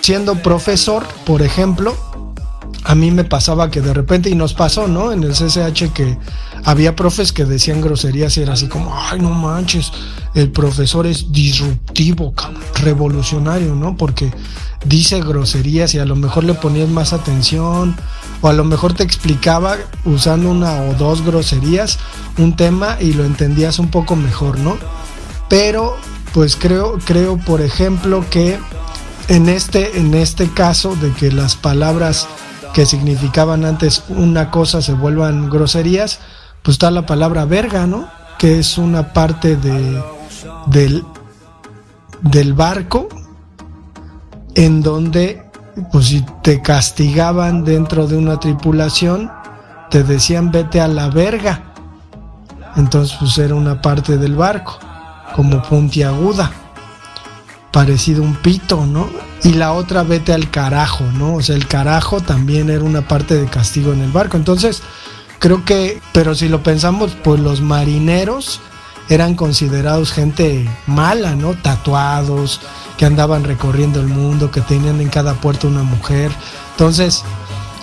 Siendo 0.00 0.42
profesor, 0.42 1.06
por 1.24 1.42
ejemplo, 1.42 1.96
a 2.92 2.94
mí 2.94 3.10
me 3.10 3.24
pasaba 3.24 3.70
que 3.70 3.80
de 3.80 3.94
repente, 3.94 4.28
y 4.28 4.34
nos 4.34 4.52
pasó, 4.52 4.86
¿no? 4.86 5.12
En 5.12 5.24
el 5.24 5.32
CCH 5.32 5.94
que 5.94 6.18
había 6.62 6.94
profes 6.94 7.32
que 7.32 7.46
decían 7.46 7.80
groserías 7.80 8.36
y 8.36 8.42
era 8.42 8.52
así 8.52 8.68
como, 8.68 8.94
ay, 8.94 9.18
no 9.18 9.30
manches, 9.30 9.90
el 10.34 10.50
profesor 10.50 11.06
es 11.06 11.32
disruptivo, 11.32 12.34
revolucionario, 12.82 13.74
¿no? 13.74 13.96
Porque 13.96 14.30
dice 14.84 15.22
groserías 15.22 15.94
y 15.94 16.00
a 16.00 16.04
lo 16.04 16.16
mejor 16.16 16.44
le 16.44 16.52
ponías 16.52 16.90
más 16.90 17.14
atención 17.14 17.96
o 18.42 18.48
a 18.48 18.52
lo 18.52 18.64
mejor 18.64 18.92
te 18.92 19.04
explicaba 19.04 19.78
usando 20.04 20.50
una 20.50 20.82
o 20.82 20.92
dos 20.92 21.24
groserías 21.24 21.98
un 22.36 22.56
tema 22.56 22.98
y 23.00 23.14
lo 23.14 23.24
entendías 23.24 23.78
un 23.78 23.90
poco 23.90 24.16
mejor, 24.16 24.58
¿no? 24.58 24.76
Pero 25.48 25.96
pues 26.34 26.56
creo 26.56 26.98
creo 27.06 27.38
por 27.38 27.62
ejemplo 27.62 28.22
que 28.28 28.58
en 29.28 29.48
este 29.48 29.98
en 29.98 30.12
este 30.12 30.50
caso 30.50 30.94
de 30.96 31.10
que 31.12 31.32
las 31.32 31.56
palabras 31.56 32.28
que 32.72 32.86
significaban 32.86 33.64
antes 33.64 34.04
una 34.08 34.50
cosa 34.50 34.82
se 34.82 34.92
vuelvan 34.94 35.50
groserías, 35.50 36.20
pues 36.62 36.76
está 36.76 36.90
la 36.90 37.06
palabra 37.06 37.44
verga, 37.44 37.86
¿no? 37.86 38.08
Que 38.38 38.58
es 38.58 38.78
una 38.78 39.12
parte 39.12 39.56
de, 39.56 40.02
del, 40.66 41.04
del 42.22 42.54
barco 42.54 43.08
en 44.54 44.82
donde, 44.82 45.44
pues 45.90 46.06
si 46.06 46.24
te 46.42 46.62
castigaban 46.62 47.64
dentro 47.64 48.06
de 48.06 48.16
una 48.16 48.38
tripulación, 48.38 49.30
te 49.90 50.02
decían 50.02 50.50
vete 50.50 50.80
a 50.80 50.88
la 50.88 51.08
verga. 51.08 51.72
Entonces, 52.76 53.16
pues 53.18 53.36
era 53.38 53.54
una 53.54 53.82
parte 53.82 54.16
del 54.16 54.34
barco, 54.34 54.78
como 55.36 55.62
puntiaguda, 55.62 56.50
parecido 57.72 58.22
un 58.22 58.36
pito, 58.36 58.86
¿no? 58.86 59.08
y 59.44 59.54
la 59.54 59.72
otra 59.72 60.02
vete 60.02 60.32
al 60.32 60.50
carajo, 60.50 61.04
¿no? 61.14 61.34
O 61.34 61.42
sea, 61.42 61.56
el 61.56 61.66
carajo 61.66 62.20
también 62.20 62.70
era 62.70 62.84
una 62.84 63.06
parte 63.08 63.34
de 63.34 63.46
castigo 63.46 63.92
en 63.92 64.00
el 64.00 64.12
barco. 64.12 64.36
Entonces, 64.36 64.82
creo 65.38 65.64
que, 65.64 66.00
pero 66.12 66.34
si 66.34 66.48
lo 66.48 66.62
pensamos, 66.62 67.16
pues 67.24 67.40
los 67.40 67.60
marineros 67.60 68.60
eran 69.08 69.34
considerados 69.34 70.12
gente 70.12 70.68
mala, 70.86 71.34
¿no? 71.34 71.54
Tatuados, 71.54 72.60
que 72.96 73.04
andaban 73.04 73.42
recorriendo 73.42 74.00
el 74.00 74.06
mundo, 74.06 74.50
que 74.50 74.60
tenían 74.60 75.00
en 75.00 75.08
cada 75.08 75.34
puerto 75.34 75.66
una 75.66 75.82
mujer. 75.82 76.30
Entonces, 76.72 77.24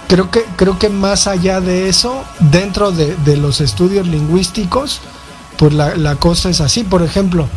creo 0.07 0.31
que, 0.31 0.45
creo 0.55 0.79
que 0.79 0.87
más 0.87 1.27
allá 1.27 1.59
de 1.59 1.89
eso, 1.89 2.23
dentro 2.39 2.91
de, 2.91 3.35
los 3.35 3.59
estudios 3.59 4.07
lingüísticos, 4.07 5.01
pues 5.57 5.73
la 5.73 6.15
cosa 6.15 6.49
es 6.49 6.61
así. 6.61 6.85
Por 6.85 7.03
ejemplo, 7.03 7.49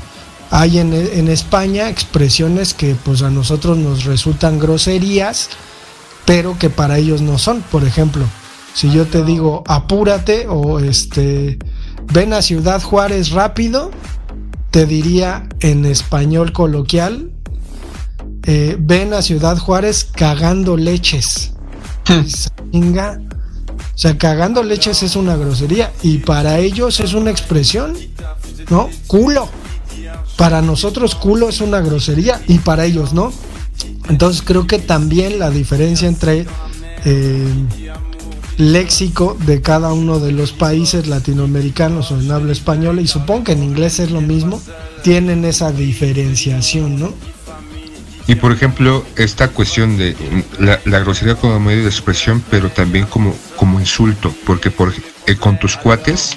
hay 0.52 0.80
en, 0.80 1.28
España 1.28 1.88
expresiones 1.88 2.74
que 2.74 2.94
pues 2.94 3.22
a 3.22 3.30
nosotros 3.30 3.78
nos 3.78 4.04
resultan 4.04 4.58
groserías, 4.58 5.48
pero 6.26 6.58
que 6.58 6.68
para 6.68 6.98
ellos 6.98 7.22
no 7.22 7.38
son. 7.38 7.62
Por 7.62 7.84
ejemplo, 7.84 8.26
si 8.74 8.92
yo 8.92 9.06
te 9.06 9.24
digo 9.24 9.64
apúrate 9.66 10.46
o 10.48 10.78
este 10.78 11.58
ven 12.12 12.34
a 12.34 12.42
Ciudad 12.42 12.82
Juárez 12.82 13.30
rápido, 13.30 13.90
te 14.70 14.84
diría 14.84 15.48
en 15.60 15.86
español 15.86 16.52
coloquial, 16.52 17.30
eh, 18.44 18.76
ven 18.78 19.14
a 19.14 19.22
Ciudad 19.22 19.56
Juárez 19.56 20.04
cagando 20.04 20.76
leches. 20.76 21.54
Hmm. 22.06 22.92
O 23.94 23.98
sea, 23.98 24.18
cagando 24.18 24.62
leches 24.62 25.02
es 25.02 25.16
una 25.16 25.34
grosería 25.36 25.90
y 26.02 26.18
para 26.18 26.58
ellos 26.58 27.00
es 27.00 27.14
una 27.14 27.30
expresión, 27.30 27.96
¿no? 28.68 28.90
Culo 29.06 29.48
para 30.42 30.60
nosotros 30.60 31.14
culo 31.14 31.50
es 31.50 31.60
una 31.60 31.80
grosería 31.80 32.42
y 32.48 32.58
para 32.58 32.84
ellos 32.84 33.12
no. 33.12 33.32
Entonces 34.08 34.42
creo 34.44 34.66
que 34.66 34.80
también 34.80 35.38
la 35.38 35.50
diferencia 35.52 36.08
entre 36.08 36.46
eh, 37.04 37.48
léxico 38.56 39.38
de 39.46 39.62
cada 39.62 39.92
uno 39.92 40.18
de 40.18 40.32
los 40.32 40.50
países 40.50 41.06
latinoamericanos 41.06 42.10
o 42.10 42.18
en 42.18 42.28
habla 42.32 42.50
española, 42.50 43.00
y 43.00 43.06
supongo 43.06 43.44
que 43.44 43.52
en 43.52 43.62
inglés 43.62 44.00
es 44.00 44.10
lo 44.10 44.20
mismo, 44.20 44.60
tienen 45.04 45.44
esa 45.44 45.70
diferenciación, 45.70 46.98
¿no? 46.98 47.14
Y 48.26 48.34
por 48.34 48.50
ejemplo, 48.50 49.04
esta 49.14 49.46
cuestión 49.46 49.96
de 49.96 50.16
la, 50.58 50.98
grosería 50.98 51.36
como 51.36 51.60
medio 51.60 51.82
de 51.82 51.88
expresión, 51.88 52.42
pero 52.50 52.68
también 52.68 53.06
como, 53.06 53.32
como 53.54 53.78
insulto, 53.78 54.34
porque 54.44 54.72
por, 54.72 54.92
eh, 55.28 55.36
con 55.36 55.60
tus 55.60 55.76
cuates 55.76 56.36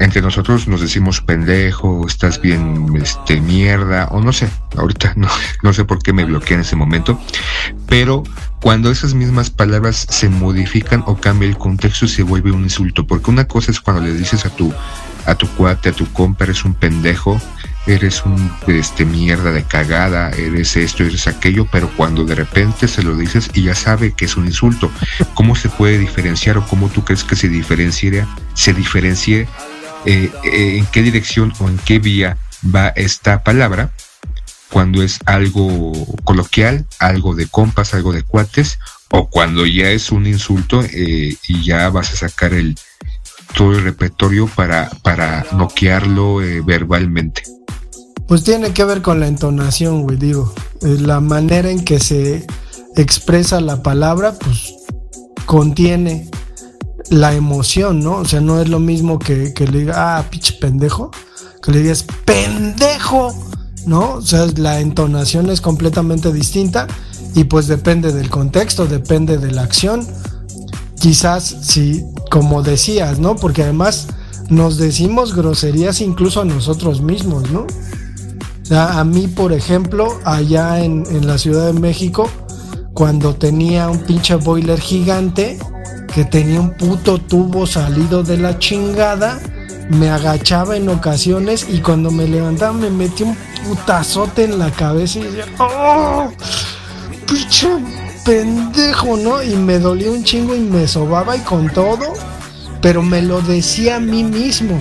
entre 0.00 0.22
nosotros 0.22 0.68
nos 0.68 0.80
decimos 0.80 1.20
pendejo, 1.20 2.06
estás 2.06 2.40
bien, 2.40 2.86
este, 3.00 3.40
mierda, 3.40 4.08
o 4.10 4.20
no 4.20 4.32
sé, 4.32 4.48
ahorita 4.76 5.14
no, 5.16 5.28
no 5.62 5.72
sé 5.72 5.84
por 5.84 6.02
qué 6.02 6.12
me 6.12 6.24
bloqueé 6.24 6.54
en 6.54 6.60
ese 6.60 6.76
momento, 6.76 7.20
pero 7.88 8.22
cuando 8.60 8.90
esas 8.90 9.14
mismas 9.14 9.50
palabras 9.50 10.06
se 10.08 10.28
modifican 10.28 11.02
o 11.06 11.16
cambia 11.16 11.48
el 11.48 11.58
contexto 11.58 12.08
se 12.08 12.22
vuelve 12.22 12.52
un 12.52 12.62
insulto, 12.62 13.06
porque 13.06 13.30
una 13.30 13.46
cosa 13.46 13.70
es 13.70 13.80
cuando 13.80 14.02
le 14.02 14.12
dices 14.12 14.46
a 14.46 14.50
tu, 14.50 14.72
a 15.26 15.34
tu 15.34 15.48
cuate, 15.48 15.90
a 15.90 15.92
tu 15.92 16.10
compa, 16.12 16.44
eres 16.44 16.64
un 16.64 16.74
pendejo, 16.74 17.40
eres 17.86 18.24
un 18.24 18.52
este 18.66 19.04
mierda 19.04 19.52
de 19.52 19.64
cagada, 19.64 20.30
eres 20.30 20.76
esto, 20.76 21.04
eres 21.04 21.26
aquello, 21.26 21.66
pero 21.70 21.90
cuando 21.96 22.24
de 22.24 22.34
repente 22.34 22.88
se 22.88 23.02
lo 23.02 23.16
dices 23.16 23.50
y 23.54 23.62
ya 23.62 23.74
sabe 23.74 24.12
que 24.12 24.24
es 24.24 24.36
un 24.36 24.46
insulto, 24.46 24.90
¿cómo 25.34 25.54
se 25.56 25.68
puede 25.68 25.98
diferenciar 25.98 26.58
o 26.58 26.66
cómo 26.66 26.88
tú 26.88 27.04
crees 27.04 27.24
que 27.24 27.36
se 27.36 27.48
diferenciaría, 27.48 28.26
se 28.54 28.72
diferencie 28.72 29.48
eh, 30.06 30.30
eh, 30.44 30.76
en 30.78 30.86
qué 30.86 31.02
dirección 31.02 31.52
o 31.58 31.68
en 31.68 31.78
qué 31.78 31.98
vía 31.98 32.36
va 32.74 32.88
esta 32.88 33.42
palabra 33.42 33.90
cuando 34.70 35.02
es 35.02 35.20
algo 35.26 35.92
coloquial, 36.24 36.86
algo 36.98 37.34
de 37.34 37.46
compas, 37.46 37.94
algo 37.94 38.12
de 38.12 38.22
cuates, 38.22 38.78
o 39.10 39.30
cuando 39.30 39.66
ya 39.66 39.90
es 39.90 40.10
un 40.10 40.26
insulto 40.26 40.82
eh, 40.82 41.36
y 41.46 41.62
ya 41.62 41.88
vas 41.90 42.12
a 42.12 42.16
sacar 42.16 42.52
el 42.54 42.74
todo 43.56 43.72
el 43.72 43.84
repertorio 43.84 44.46
para, 44.46 44.90
para 45.02 45.46
noquearlo 45.52 46.36
verbalmente. 46.64 47.42
Pues 48.26 48.42
tiene 48.42 48.72
que 48.72 48.84
ver 48.84 49.02
con 49.02 49.20
la 49.20 49.26
entonación, 49.26 50.02
güey, 50.02 50.16
digo. 50.16 50.52
Eh, 50.80 50.96
la 50.98 51.20
manera 51.20 51.70
en 51.70 51.84
que 51.84 52.00
se 52.00 52.46
expresa 52.96 53.60
la 53.60 53.82
palabra, 53.82 54.34
pues 54.38 54.74
contiene 55.44 56.30
la 57.10 57.34
emoción, 57.34 58.00
¿no? 58.00 58.16
O 58.16 58.24
sea, 58.24 58.40
no 58.40 58.62
es 58.62 58.68
lo 58.68 58.80
mismo 58.80 59.18
que, 59.18 59.52
le 59.56 59.78
diga, 59.78 60.18
ah, 60.18 60.24
pinche 60.30 60.54
pendejo, 60.54 61.10
que 61.62 61.72
le 61.72 61.82
digas, 61.82 62.06
pendejo, 62.24 63.34
¿no? 63.86 64.14
O 64.14 64.22
sea, 64.22 64.46
la 64.56 64.80
entonación 64.80 65.50
es 65.50 65.60
completamente 65.60 66.32
distinta 66.32 66.86
y 67.34 67.44
pues 67.44 67.66
depende 67.66 68.10
del 68.12 68.30
contexto, 68.30 68.86
depende 68.86 69.36
de 69.36 69.50
la 69.50 69.62
acción. 69.62 70.06
Quizás 70.98 71.44
si, 71.60 72.06
como 72.34 72.64
decías, 72.64 73.20
¿no? 73.20 73.36
Porque 73.36 73.62
además 73.62 74.08
nos 74.48 74.76
decimos 74.76 75.36
groserías 75.36 76.00
incluso 76.00 76.40
a 76.40 76.44
nosotros 76.44 77.00
mismos, 77.00 77.48
¿no? 77.52 77.64
a 78.76 79.04
mí, 79.04 79.28
por 79.28 79.52
ejemplo, 79.52 80.18
allá 80.24 80.82
en, 80.82 81.04
la 81.28 81.38
Ciudad 81.38 81.66
de 81.66 81.78
México, 81.78 82.28
cuando 82.92 83.36
tenía 83.36 83.88
un 83.88 84.00
pinche 84.00 84.34
boiler 84.34 84.80
gigante 84.80 85.60
que 86.12 86.24
tenía 86.24 86.60
un 86.60 86.76
puto 86.76 87.18
tubo 87.18 87.68
salido 87.68 88.24
de 88.24 88.36
la 88.36 88.58
chingada, 88.58 89.38
me 89.90 90.10
agachaba 90.10 90.76
en 90.76 90.88
ocasiones 90.88 91.64
y 91.70 91.82
cuando 91.82 92.10
me 92.10 92.26
levantaba 92.26 92.72
me 92.72 92.90
metía 92.90 93.26
un 93.26 93.36
putazote 93.64 94.42
en 94.42 94.58
la 94.58 94.72
cabeza 94.72 95.20
y 95.20 95.22
decía, 95.22 95.46
¡Oh! 95.60 96.32
¡Pinche 97.28 97.68
pendejo, 98.24 99.16
¿no? 99.16 99.42
Y 99.42 99.56
me 99.56 99.78
dolía 99.78 100.10
un 100.10 100.24
chingo 100.24 100.54
y 100.54 100.60
me 100.60 100.88
sobaba 100.88 101.36
y 101.36 101.40
con 101.40 101.70
todo, 101.72 102.12
pero 102.80 103.02
me 103.02 103.22
lo 103.22 103.40
decía 103.42 103.96
a 103.96 104.00
mí 104.00 104.24
mismo 104.24 104.78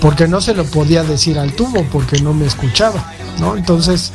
porque 0.00 0.28
no 0.28 0.40
se 0.40 0.54
lo 0.54 0.64
podía 0.64 1.02
decir 1.02 1.38
al 1.38 1.52
tubo 1.54 1.84
porque 1.90 2.20
no 2.20 2.32
me 2.32 2.46
escuchaba, 2.46 3.12
¿no? 3.40 3.56
Entonces, 3.56 4.12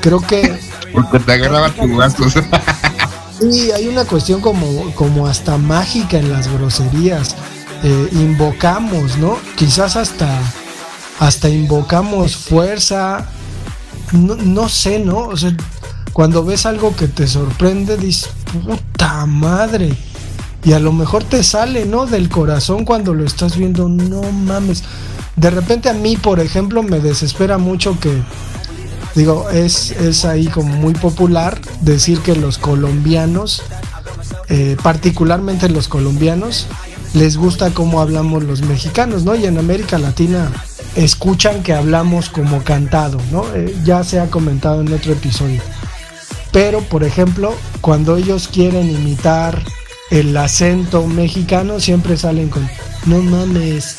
creo 0.00 0.20
que... 0.20 0.58
Porque 0.92 1.18
te 1.18 1.32
agarraba 1.32 1.70
tubazos. 1.70 2.34
sí, 3.40 3.70
hay 3.72 3.88
una 3.88 4.04
cuestión 4.04 4.40
como, 4.40 4.94
como 4.94 5.26
hasta 5.26 5.56
mágica 5.56 6.18
en 6.18 6.30
las 6.30 6.48
groserías. 6.48 7.34
Eh, 7.82 8.08
invocamos, 8.12 9.18
¿no? 9.18 9.38
Quizás 9.56 9.96
hasta 9.96 10.28
hasta 11.18 11.48
invocamos 11.48 12.36
fuerza, 12.36 13.26
no, 14.12 14.34
no 14.34 14.68
sé, 14.68 14.98
¿no? 14.98 15.18
O 15.18 15.36
sea, 15.36 15.54
cuando 16.12 16.44
ves 16.44 16.66
algo 16.66 16.94
que 16.94 17.08
te 17.08 17.26
sorprende, 17.26 17.96
dices, 17.96 18.30
puta 18.52 19.26
madre. 19.26 19.96
Y 20.64 20.72
a 20.72 20.78
lo 20.78 20.92
mejor 20.92 21.24
te 21.24 21.42
sale, 21.42 21.86
¿no? 21.86 22.06
Del 22.06 22.28
corazón 22.28 22.84
cuando 22.84 23.14
lo 23.14 23.24
estás 23.24 23.56
viendo, 23.56 23.88
no 23.88 24.22
mames. 24.22 24.84
De 25.36 25.50
repente 25.50 25.88
a 25.88 25.94
mí, 25.94 26.16
por 26.16 26.38
ejemplo, 26.38 26.82
me 26.82 27.00
desespera 27.00 27.58
mucho 27.58 27.98
que, 27.98 28.22
digo, 29.14 29.48
es, 29.50 29.90
es 29.92 30.24
ahí 30.24 30.46
como 30.46 30.76
muy 30.76 30.92
popular 30.92 31.60
decir 31.80 32.20
que 32.20 32.36
los 32.36 32.58
colombianos, 32.58 33.62
eh, 34.48 34.76
particularmente 34.82 35.68
los 35.68 35.88
colombianos, 35.88 36.68
les 37.14 37.36
gusta 37.36 37.70
cómo 37.70 38.00
hablamos 38.00 38.44
los 38.44 38.62
mexicanos, 38.62 39.24
¿no? 39.24 39.34
Y 39.34 39.46
en 39.46 39.58
América 39.58 39.98
Latina 39.98 40.50
escuchan 40.94 41.62
que 41.62 41.72
hablamos 41.72 42.28
como 42.28 42.62
cantado, 42.62 43.18
¿no? 43.30 43.44
Eh, 43.54 43.74
ya 43.84 44.04
se 44.04 44.20
ha 44.20 44.30
comentado 44.30 44.82
en 44.82 44.92
otro 44.92 45.12
episodio. 45.12 45.62
Pero, 46.52 46.80
por 46.82 47.02
ejemplo, 47.02 47.54
cuando 47.80 48.16
ellos 48.16 48.46
quieren 48.46 48.90
imitar 48.90 49.62
el 50.10 50.36
acento 50.36 51.06
mexicano, 51.06 51.80
siempre 51.80 52.16
salen 52.16 52.50
con, 52.50 52.68
no 53.06 53.22
mames, 53.22 53.96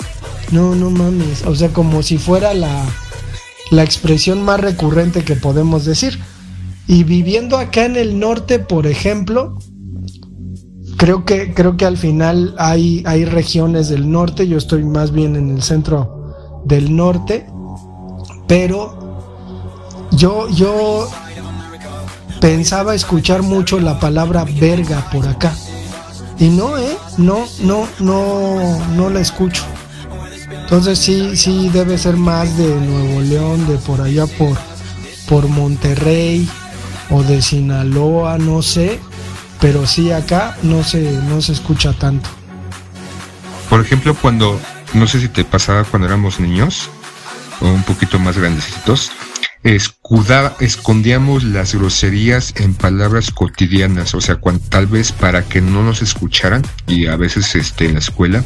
no, 0.52 0.76
no 0.76 0.92
mames. 0.92 1.46
O 1.46 1.56
sea, 1.56 1.70
como 1.70 2.04
si 2.04 2.20
fuera 2.20 2.54
la, 2.54 2.86
la 3.72 3.84
expresión 3.84 4.44
más 4.44 4.60
recurrente 4.60 5.24
que 5.24 5.36
podemos 5.36 5.86
decir. 5.86 6.20
Y 6.88 7.04
viviendo 7.04 7.58
acá 7.58 7.86
en 7.86 7.96
el 7.96 8.20
norte, 8.20 8.60
por 8.60 8.86
ejemplo, 8.86 9.58
creo 10.98 11.26
que, 11.26 11.54
creo 11.54 11.76
que 11.76 11.86
al 11.86 11.98
final 11.98 12.56
hay, 12.60 13.04
hay 13.06 13.26
regiones 13.26 13.90
del 13.90 14.12
norte, 14.12 14.48
yo 14.48 14.58
estoy 14.58 14.84
más 14.84 15.12
bien 15.12 15.36
en 15.36 15.50
el 15.50 15.64
centro 15.64 16.62
del 16.66 16.96
norte, 16.96 17.48
pero 18.48 19.04
yo, 20.12 20.48
yo 20.50 21.10
pensaba 22.44 22.94
escuchar 22.94 23.42
mucho 23.42 23.80
la 23.80 24.02
palabra 24.02 24.44
verga 24.44 25.10
por 25.14 25.26
acá. 25.30 25.56
Y 26.38 26.50
no, 26.50 26.78
¿eh? 26.78 26.98
No, 27.18 27.48
no, 27.62 27.88
no, 28.00 28.86
no 28.98 29.10
la 29.10 29.22
escucho. 29.22 29.64
Entonces 30.52 31.00
sí, 31.00 31.38
sí 31.38 31.70
debe 31.70 31.98
ser 31.98 32.18
más 32.18 32.58
de 32.58 32.68
Nuevo 32.68 33.22
León, 33.22 33.66
de 33.66 33.78
por 33.78 34.02
allá 34.02 34.28
por, 34.28 34.58
por 35.30 35.48
Monterrey 35.48 36.46
o 37.10 37.24
de 37.24 37.42
Sinaloa, 37.42 38.38
no 38.38 38.62
sé. 38.62 39.00
Pero 39.62 39.88
sí 39.88 40.12
acá 40.12 40.58
no 40.64 40.84
se, 40.84 41.14
no 41.30 41.42
se 41.42 41.54
escucha 41.54 41.94
tanto. 41.94 42.30
Por 43.70 43.80
ejemplo, 43.80 44.16
cuando, 44.16 44.60
no 44.94 45.08
sé 45.08 45.22
si 45.22 45.30
te 45.30 45.46
pasaba 45.46 45.86
cuando 45.86 46.10
éramos 46.10 46.42
niños, 46.42 46.90
o 47.62 47.68
un 47.68 47.84
poquito 47.84 48.20
más 48.20 48.38
grandecitos, 48.38 49.14
escuda, 49.64 50.56
escondíamos 50.60 51.44
las 51.44 51.74
groserías 51.74 52.54
en 52.58 52.74
palabras 52.74 53.32
cotidianas, 53.32 54.14
o 54.14 54.22
sea, 54.22 54.38
tal 54.70 54.88
vez 54.88 55.12
para 55.12 55.44
que 55.44 55.62
no 55.62 55.84
nos 55.84 56.02
escucharan 56.02 56.62
y 56.88 57.08
a 57.08 57.16
veces 57.16 57.56
este, 57.56 57.86
en 57.86 57.94
la 57.94 58.00
escuela. 58.00 58.44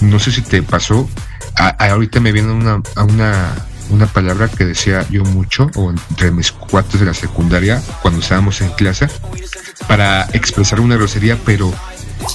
No 0.00 0.18
sé 0.18 0.32
si 0.32 0.42
te 0.42 0.62
pasó, 0.62 1.08
ahorita 1.78 2.20
me 2.20 2.32
viene 2.32 2.50
una, 2.50 2.82
una, 2.96 3.54
una 3.90 4.06
palabra 4.06 4.48
que 4.48 4.64
decía 4.64 5.06
yo 5.10 5.22
mucho, 5.24 5.70
o 5.76 5.90
entre 5.90 6.30
mis 6.30 6.50
cuates 6.50 6.98
de 6.98 7.06
la 7.06 7.14
secundaria, 7.14 7.82
cuando 8.00 8.20
estábamos 8.20 8.60
en 8.62 8.70
clase, 8.70 9.08
para 9.86 10.22
expresar 10.32 10.80
una 10.80 10.96
grosería, 10.96 11.38
pero 11.44 11.72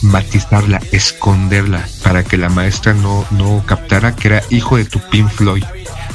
matizarla, 0.04 0.82
esconderla, 0.92 1.86
para 2.04 2.24
que 2.24 2.38
la 2.38 2.50
maestra 2.50 2.94
no, 2.94 3.26
no 3.32 3.64
captara 3.66 4.16
que 4.16 4.28
era 4.28 4.44
hijo 4.50 4.78
de 4.78 4.86
tu 4.86 5.00
Pink 5.10 5.30
Floyd. 5.30 5.64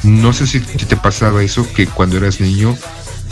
No 0.03 0.33
sé 0.33 0.47
si 0.47 0.61
te 0.61 0.97
pasaba 0.97 1.43
eso, 1.43 1.67
que 1.73 1.87
cuando 1.87 2.17
eras 2.17 2.41
niño 2.41 2.77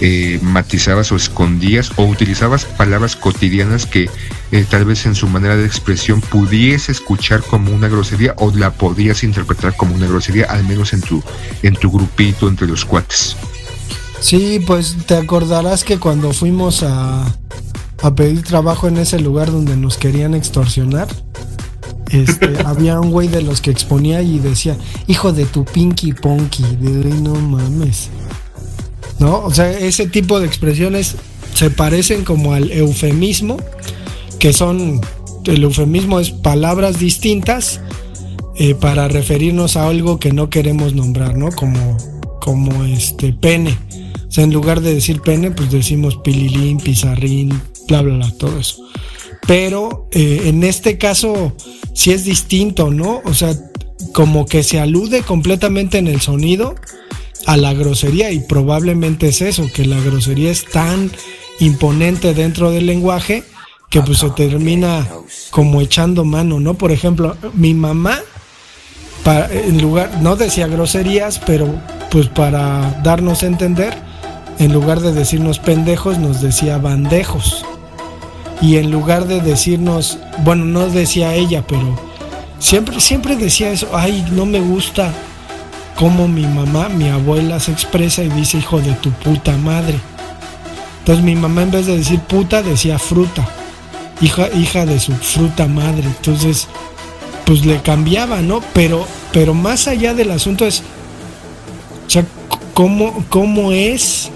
eh, 0.02 0.38
matizabas 0.40 1.12
o 1.12 1.16
escondías 1.16 1.92
o 1.96 2.04
utilizabas 2.04 2.64
palabras 2.64 3.16
cotidianas 3.16 3.84
que 3.84 4.08
eh, 4.50 4.64
tal 4.68 4.86
vez 4.86 5.04
en 5.04 5.14
su 5.14 5.28
manera 5.28 5.56
de 5.56 5.66
expresión 5.66 6.22
pudiese 6.22 6.90
escuchar 6.90 7.42
como 7.42 7.70
una 7.70 7.88
grosería 7.88 8.34
o 8.38 8.50
la 8.50 8.72
podías 8.72 9.22
interpretar 9.24 9.76
como 9.76 9.94
una 9.94 10.06
grosería, 10.06 10.46
al 10.46 10.64
menos 10.64 10.94
en 10.94 11.02
tu, 11.02 11.22
en 11.62 11.74
tu 11.74 11.90
grupito 11.90 12.48
entre 12.48 12.66
los 12.66 12.86
cuates. 12.86 13.36
Sí, 14.20 14.58
pues 14.66 14.96
te 15.06 15.18
acordarás 15.18 15.84
que 15.84 15.98
cuando 15.98 16.32
fuimos 16.32 16.82
a, 16.82 17.26
a 18.02 18.14
pedir 18.14 18.42
trabajo 18.42 18.88
en 18.88 18.96
ese 18.96 19.18
lugar 19.20 19.52
donde 19.52 19.76
nos 19.76 19.98
querían 19.98 20.34
extorsionar, 20.34 21.08
este, 22.12 22.50
había 22.64 23.00
un 23.00 23.10
güey 23.10 23.28
de 23.28 23.42
los 23.42 23.60
que 23.60 23.70
exponía 23.70 24.22
y 24.22 24.38
decía, 24.38 24.76
hijo 25.06 25.32
de 25.32 25.46
tu 25.46 25.64
pinky 25.64 26.12
ponky, 26.12 26.64
de 26.80 27.10
no 27.14 27.34
mames. 27.34 28.10
¿No? 29.18 29.40
O 29.44 29.52
sea, 29.52 29.70
ese 29.70 30.06
tipo 30.06 30.40
de 30.40 30.46
expresiones 30.46 31.16
se 31.54 31.70
parecen 31.70 32.24
como 32.24 32.54
al 32.54 32.70
eufemismo, 32.72 33.58
que 34.38 34.52
son, 34.52 35.00
el 35.44 35.62
eufemismo 35.62 36.20
es 36.20 36.30
palabras 36.30 36.98
distintas 36.98 37.80
eh, 38.56 38.74
para 38.74 39.08
referirnos 39.08 39.76
a 39.76 39.88
algo 39.88 40.18
que 40.18 40.32
no 40.32 40.48
queremos 40.48 40.94
nombrar, 40.94 41.36
¿no? 41.36 41.50
Como, 41.50 41.98
como 42.40 42.84
este 42.84 43.32
pene. 43.32 43.76
O 44.26 44.30
sea, 44.30 44.44
en 44.44 44.52
lugar 44.52 44.80
de 44.80 44.94
decir 44.94 45.20
pene, 45.20 45.50
pues 45.50 45.70
decimos 45.70 46.16
pililín, 46.16 46.78
pizarrín, 46.78 47.60
bla, 47.88 48.02
bla, 48.02 48.16
bla, 48.16 48.30
todo 48.38 48.58
eso. 48.58 48.76
Pero 49.46 50.08
eh, 50.12 50.42
en 50.46 50.64
este 50.64 50.98
caso 50.98 51.54
sí 51.94 52.12
es 52.12 52.24
distinto, 52.24 52.90
¿no? 52.90 53.20
O 53.24 53.34
sea, 53.34 53.54
como 54.12 54.46
que 54.46 54.62
se 54.62 54.80
alude 54.80 55.22
completamente 55.22 55.98
en 55.98 56.06
el 56.06 56.20
sonido 56.20 56.74
a 57.46 57.56
la 57.56 57.72
grosería 57.72 58.30
y 58.32 58.40
probablemente 58.40 59.28
es 59.28 59.40
eso, 59.42 59.70
que 59.72 59.84
la 59.84 60.00
grosería 60.00 60.50
es 60.50 60.64
tan 60.64 61.10
imponente 61.58 62.34
dentro 62.34 62.70
del 62.70 62.86
lenguaje 62.86 63.44
que 63.88 64.00
pues 64.02 64.18
se 64.18 64.30
termina 64.30 65.06
como 65.50 65.80
echando 65.80 66.24
mano, 66.24 66.60
¿no? 66.60 66.74
Por 66.74 66.92
ejemplo, 66.92 67.36
mi 67.54 67.74
mamá 67.74 68.20
en 69.50 69.80
lugar 69.80 70.18
no 70.22 70.36
decía 70.36 70.66
groserías, 70.66 71.40
pero 71.44 71.68
pues 72.10 72.28
para 72.28 73.00
darnos 73.02 73.42
a 73.42 73.46
entender, 73.46 73.94
en 74.58 74.72
lugar 74.72 75.00
de 75.00 75.12
decirnos 75.12 75.58
pendejos 75.58 76.18
nos 76.18 76.40
decía 76.40 76.78
bandejos 76.78 77.64
y 78.60 78.76
en 78.76 78.90
lugar 78.90 79.26
de 79.26 79.40
decirnos, 79.40 80.18
bueno, 80.44 80.64
no 80.64 80.86
decía 80.88 81.34
ella, 81.34 81.64
pero 81.66 81.98
siempre, 82.58 83.00
siempre 83.00 83.36
decía 83.36 83.70
eso, 83.70 83.88
ay, 83.94 84.24
no 84.32 84.44
me 84.46 84.60
gusta 84.60 85.12
cómo 85.96 86.28
mi 86.28 86.46
mamá, 86.46 86.88
mi 86.88 87.08
abuela 87.08 87.60
se 87.60 87.72
expresa 87.72 88.22
y 88.22 88.28
dice 88.28 88.58
hijo 88.58 88.80
de 88.80 88.92
tu 88.94 89.10
puta 89.10 89.56
madre. 89.56 89.98
Entonces 91.00 91.24
mi 91.24 91.34
mamá 91.34 91.62
en 91.62 91.70
vez 91.70 91.86
de 91.86 91.96
decir 91.96 92.20
puta 92.20 92.62
decía 92.62 92.98
fruta, 92.98 93.48
hija, 94.20 94.48
hija 94.54 94.86
de 94.86 95.00
su 95.00 95.12
fruta 95.14 95.66
madre. 95.66 96.04
Entonces, 96.04 96.68
pues 97.46 97.64
le 97.64 97.80
cambiaba, 97.82 98.40
¿no? 98.42 98.60
Pero, 98.74 99.06
pero 99.32 99.54
más 99.54 99.88
allá 99.88 100.14
del 100.14 100.30
asunto 100.30 100.66
es, 100.66 100.82
o 102.06 102.10
sea, 102.10 102.24
cómo, 102.74 103.24
cómo 103.28 103.72
es 103.72 104.30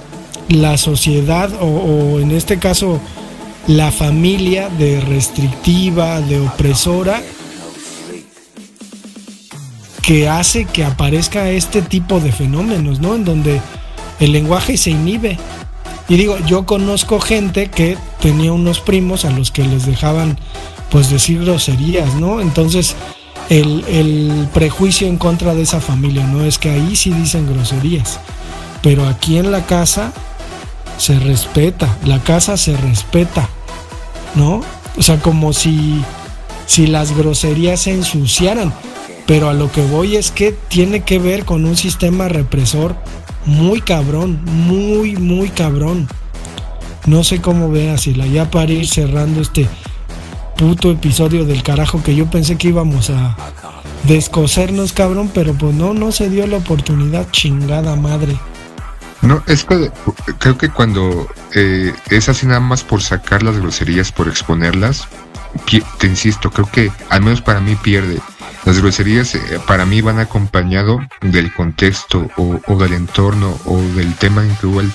la 0.49 0.77
sociedad 0.79 1.51
o, 1.61 1.67
o 1.67 2.21
en 2.21 2.31
este 2.31 2.59
caso 2.59 3.01
la 3.67 3.91
familia 3.91 4.69
de 4.69 5.01
restrictiva, 5.01 6.21
de 6.21 6.41
opresora, 6.41 7.23
que 10.03 10.29
hace 10.29 10.67
que 10.67 10.85
aparezca 10.85 11.49
este 11.51 11.81
tipo 11.81 12.21
de 12.21 12.31
fenómenos, 12.31 13.01
¿no? 13.01 13.15
En 13.15 13.25
donde 13.25 13.61
el 14.21 14.33
lenguaje 14.33 14.77
se 14.77 14.91
inhibe. 14.91 15.39
Y 16.09 16.17
digo, 16.17 16.37
yo 16.47 16.67
conozco 16.67 17.19
gente 17.21 17.71
que 17.71 17.97
tenía 18.21 18.53
unos 18.53 18.81
primos 18.81 19.25
a 19.25 19.31
los 19.31 19.51
que 19.51 19.65
les 19.65 19.87
dejaban 19.87 20.39
pues 20.91 21.11
decir 21.11 21.43
groserías, 21.43 22.15
¿no? 22.17 22.43
Entonces, 22.43 22.95
el, 23.49 24.49
prejuicio 24.53 25.09
en 25.09 25.17
contra 25.17 25.55
de 25.55 25.63
esa 25.63 25.81
familia, 25.81 26.27
¿no? 26.27 26.45
Es 26.45 26.59
que 26.59 26.71
ahí 26.71 26.97
sí 26.97 27.11
dicen 27.11 27.53
groserías. 27.53 28.21
Pero 28.83 29.07
aquí 29.07 29.39
en 29.39 29.51
la 29.51 29.65
casa 29.65 30.13
se 30.97 31.19
respeta, 31.19 31.97
la 32.05 32.23
casa 32.23 32.57
se 32.57 32.77
respeta, 32.77 33.49
¿no? 34.35 34.63
O 34.97 35.03
sea, 35.03 35.21
como 35.21 35.53
si, 35.53 36.03
si 36.67 36.87
las 36.87 37.17
groserías 37.17 37.81
se 37.81 37.93
ensuciaran. 37.93 38.73
Pero 39.27 39.49
a 39.49 39.55
lo 39.55 39.73
que 39.73 39.81
voy 39.81 40.17
es 40.17 40.31
que 40.31 40.53
tiene 40.53 41.01
que 41.01 41.19
ver 41.19 41.45
con 41.45 41.65
un 41.65 41.77
sistema 41.77 42.29
represor 42.29 42.95
muy 43.47 43.81
cabrón, 43.81 44.41
muy, 44.45 45.17
muy 45.17 45.49
cabrón. 45.49 46.09
No 47.07 47.25
sé 47.25 47.41
cómo 47.41 47.71
veas, 47.71 48.07
la 48.07 48.27
ya 48.27 48.51
para 48.51 48.73
ir 48.73 48.87
cerrando 48.87 49.41
este 49.41 49.67
puto 50.57 50.91
episodio 50.91 51.45
del 51.45 51.63
carajo 51.63 52.03
que 52.03 52.15
yo 52.15 52.31
pensé 52.31 52.57
que 52.57 52.69
íbamos 52.69 53.11
a 53.11 53.37
descosernos, 54.05 54.93
cabrón, 54.93 55.31
pero 55.33 55.55
pues 55.55 55.75
no, 55.75 55.95
no 55.95 56.13
se 56.13 56.29
dio 56.31 56.47
la 56.47 56.59
oportunidad, 56.59 57.31
chingada 57.31 57.97
madre. 57.97 58.37
No, 59.25 59.43
es 59.47 59.65
que 59.65 59.91
creo 60.39 60.59
que 60.59 60.69
cuando 60.69 61.27
eh, 61.55 61.95
es 62.11 62.29
así 62.29 62.47
nada 62.47 62.61
más 62.61 62.85
por 62.85 63.03
sacar 63.03 63.43
las 63.43 63.59
groserías, 63.59 64.13
por 64.13 64.29
exponerlas, 64.29 65.09
te 65.99 66.07
insisto, 66.07 66.51
creo 66.51 66.71
que 66.71 66.93
al 67.09 67.23
menos 67.23 67.41
para 67.41 67.61
mí 67.61 67.75
pierde. 67.77 68.21
Las 68.67 68.81
groserías 68.81 69.35
eh, 69.35 69.61
para 69.67 69.87
mí 69.87 70.01
van 70.03 70.19
acompañado 70.19 71.01
del 71.23 71.53
contexto 71.55 72.31
o, 72.37 72.61
o, 72.67 72.79
del 72.79 72.93
entorno 72.93 73.59
o 73.65 73.81
del 73.81 74.15
tema 74.15 74.43
en 74.43 74.55
que 74.57 74.67
igual 74.67 74.93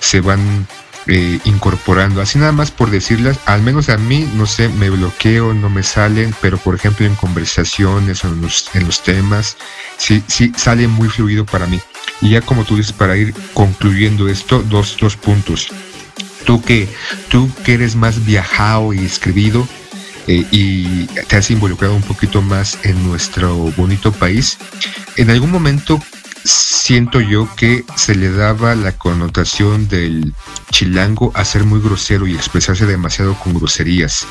se 0.00 0.20
van 0.20 0.66
eh, 1.06 1.40
incorporando. 1.44 2.20
Así 2.20 2.38
nada 2.38 2.52
más 2.52 2.70
por 2.70 2.90
decirlas, 2.90 3.38
al 3.46 3.62
menos 3.62 3.88
a 3.88 3.96
mí, 3.96 4.30
no 4.34 4.46
sé, 4.46 4.68
me 4.68 4.90
bloqueo, 4.90 5.54
no 5.54 5.70
me 5.70 5.82
salen, 5.82 6.34
pero 6.40 6.58
por 6.58 6.74
ejemplo 6.74 7.06
en 7.06 7.14
conversaciones 7.14 8.24
o 8.24 8.28
en 8.28 8.42
los, 8.42 8.70
en 8.74 8.84
los 8.84 9.02
temas, 9.02 9.56
sí, 9.96 10.22
sí 10.26 10.52
sale 10.56 10.86
muy 10.86 11.08
fluido 11.08 11.46
para 11.46 11.66
mí. 11.66 11.80
Y 12.20 12.30
ya 12.30 12.40
como 12.40 12.64
tú 12.64 12.76
dices, 12.76 12.92
para 12.92 13.16
ir 13.16 13.34
concluyendo 13.54 14.28
esto, 14.28 14.62
dos, 14.62 14.96
dos 15.00 15.16
puntos. 15.16 15.68
Tú 16.44 16.62
que, 16.62 16.88
tú 17.28 17.50
que 17.64 17.74
eres 17.74 17.96
más 17.96 18.24
viajado 18.24 18.92
y 18.92 18.98
escribido, 19.04 19.66
eh, 20.26 20.44
y 20.50 21.06
te 21.06 21.36
has 21.36 21.50
involucrado 21.50 21.94
un 21.94 22.02
poquito 22.02 22.42
más 22.42 22.78
en 22.82 23.02
nuestro 23.06 23.54
bonito 23.76 24.12
país, 24.12 24.58
en 25.16 25.30
algún 25.30 25.50
momento 25.50 26.00
siento 26.44 27.20
yo 27.20 27.48
que 27.56 27.84
se 27.96 28.14
le 28.14 28.30
daba 28.30 28.74
la 28.74 28.92
connotación 28.92 29.88
del 29.88 30.34
chilango 30.70 31.32
a 31.34 31.44
ser 31.44 31.64
muy 31.64 31.80
grosero 31.80 32.26
y 32.26 32.34
expresarse 32.34 32.86
demasiado 32.86 33.34
con 33.34 33.54
groserías. 33.54 34.26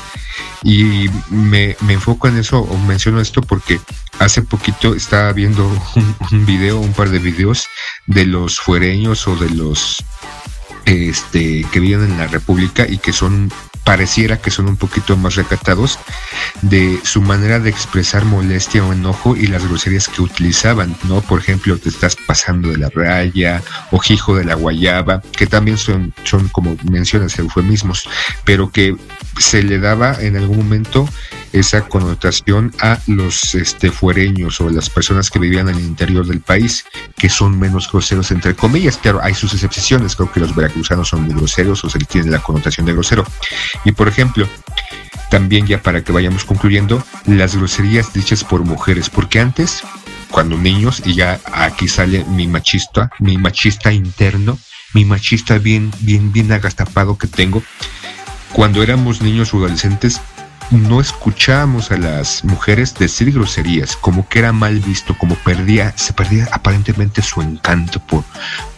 Y 0.62 1.08
me, 1.30 1.76
enfoco 1.88 2.28
en 2.28 2.38
eso 2.38 2.60
o 2.60 2.78
menciono 2.78 3.20
esto 3.20 3.40
porque 3.40 3.80
hace 4.18 4.42
poquito 4.42 4.94
estaba 4.94 5.32
viendo 5.32 5.66
un, 5.96 6.16
un 6.32 6.46
video, 6.46 6.78
un 6.78 6.92
par 6.92 7.10
de 7.10 7.18
videos 7.18 7.66
de 8.06 8.26
los 8.26 8.60
fuereños 8.60 9.26
o 9.26 9.36
de 9.36 9.50
los 9.50 10.04
este, 10.84 11.64
que 11.72 11.80
viven 11.80 12.10
en 12.10 12.18
la 12.18 12.26
República 12.26 12.86
y 12.88 12.98
que 12.98 13.12
son 13.12 13.52
pareciera 13.90 14.40
que 14.40 14.52
son 14.52 14.68
un 14.68 14.76
poquito 14.76 15.16
más 15.16 15.34
recatados 15.34 15.98
de 16.62 17.00
su 17.02 17.22
manera 17.22 17.58
de 17.58 17.70
expresar 17.70 18.24
molestia 18.24 18.84
o 18.84 18.92
enojo 18.92 19.34
y 19.34 19.48
las 19.48 19.66
groserías 19.66 20.06
que 20.06 20.22
utilizaban, 20.22 20.94
¿no? 21.08 21.22
Por 21.22 21.40
ejemplo, 21.40 21.76
te 21.76 21.88
estás 21.88 22.14
pasando 22.14 22.68
de 22.68 22.76
la 22.76 22.88
raya 22.88 23.60
o 23.90 24.00
hijo 24.08 24.36
de 24.36 24.44
la 24.44 24.54
guayaba, 24.54 25.22
que 25.36 25.48
también 25.48 25.76
son, 25.76 26.14
son 26.22 26.46
como 26.50 26.76
mencionas, 26.88 27.36
eufemismos, 27.40 28.08
pero 28.44 28.70
que 28.70 28.94
se 29.40 29.64
le 29.64 29.80
daba 29.80 30.14
en 30.20 30.36
algún 30.36 30.58
momento 30.58 31.08
esa 31.52 31.82
connotación 31.82 32.72
a 32.80 32.98
los 33.06 33.54
este, 33.54 33.90
fuereños 33.90 34.60
o 34.60 34.70
las 34.70 34.90
personas 34.90 35.30
que 35.30 35.38
vivían 35.38 35.68
en 35.68 35.76
el 35.76 35.84
interior 35.84 36.26
del 36.26 36.40
país, 36.40 36.84
que 37.16 37.28
son 37.28 37.58
menos 37.58 37.90
groseros, 37.90 38.30
entre 38.30 38.54
comillas. 38.54 38.98
Claro, 38.98 39.20
hay 39.22 39.34
sus 39.34 39.52
excepciones, 39.54 40.16
creo 40.16 40.30
que 40.30 40.40
los 40.40 40.54
veracruzanos 40.54 41.08
son 41.08 41.22
muy 41.22 41.34
groseros 41.34 41.84
o 41.84 41.90
se 41.90 41.98
les 41.98 42.08
tiene 42.08 42.30
la 42.30 42.40
connotación 42.40 42.86
de 42.86 42.92
grosero. 42.92 43.24
Y 43.84 43.92
por 43.92 44.08
ejemplo, 44.08 44.48
también 45.30 45.66
ya 45.66 45.82
para 45.82 46.02
que 46.02 46.12
vayamos 46.12 46.44
concluyendo, 46.44 47.02
las 47.26 47.56
groserías 47.56 48.12
dichas 48.12 48.44
por 48.44 48.64
mujeres, 48.64 49.08
porque 49.10 49.40
antes, 49.40 49.82
cuando 50.30 50.56
niños, 50.56 51.02
y 51.04 51.14
ya 51.14 51.40
aquí 51.52 51.88
sale 51.88 52.24
mi 52.24 52.46
machista, 52.46 53.10
mi 53.18 53.38
machista 53.38 53.92
interno, 53.92 54.58
mi 54.92 55.04
machista 55.04 55.58
bien, 55.58 55.92
bien, 56.00 56.32
bien 56.32 56.50
agastapado 56.52 57.16
que 57.16 57.28
tengo, 57.28 57.62
cuando 58.52 58.82
éramos 58.82 59.22
niños 59.22 59.54
o 59.54 59.58
adolescentes, 59.58 60.20
no 60.70 61.00
escuchábamos 61.00 61.90
a 61.90 61.98
las 61.98 62.44
mujeres 62.44 62.94
decir 62.94 63.32
groserías, 63.32 63.96
como 63.96 64.28
que 64.28 64.38
era 64.38 64.52
mal 64.52 64.78
visto, 64.80 65.16
como 65.18 65.34
perdía, 65.36 65.92
se 65.96 66.12
perdía 66.12 66.48
aparentemente 66.52 67.22
su 67.22 67.42
encanto 67.42 68.00
por, 68.00 68.24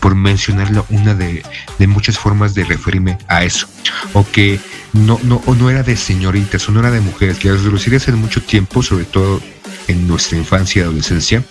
por 0.00 0.14
mencionarlo, 0.14 0.86
una 0.90 1.14
de, 1.14 1.42
de 1.78 1.86
muchas 1.86 2.18
formas 2.18 2.54
de 2.54 2.64
referirme 2.64 3.18
a 3.28 3.44
eso, 3.44 3.68
o 4.14 4.26
que 4.26 4.58
no, 4.92 5.20
no, 5.22 5.42
o 5.46 5.54
no 5.54 5.70
era 5.70 5.82
de 5.82 5.96
señoritas, 5.96 6.68
o 6.68 6.72
no 6.72 6.80
era 6.80 6.90
de 6.90 7.00
mujeres, 7.00 7.38
que 7.38 7.50
las 7.50 7.62
groserías 7.62 8.08
en 8.08 8.16
mucho 8.16 8.42
tiempo, 8.42 8.82
sobre 8.82 9.04
todo 9.04 9.40
en 9.88 10.06
nuestra 10.06 10.38
infancia 10.38 10.80
y 10.80 10.82
adolescencia, 10.84 11.44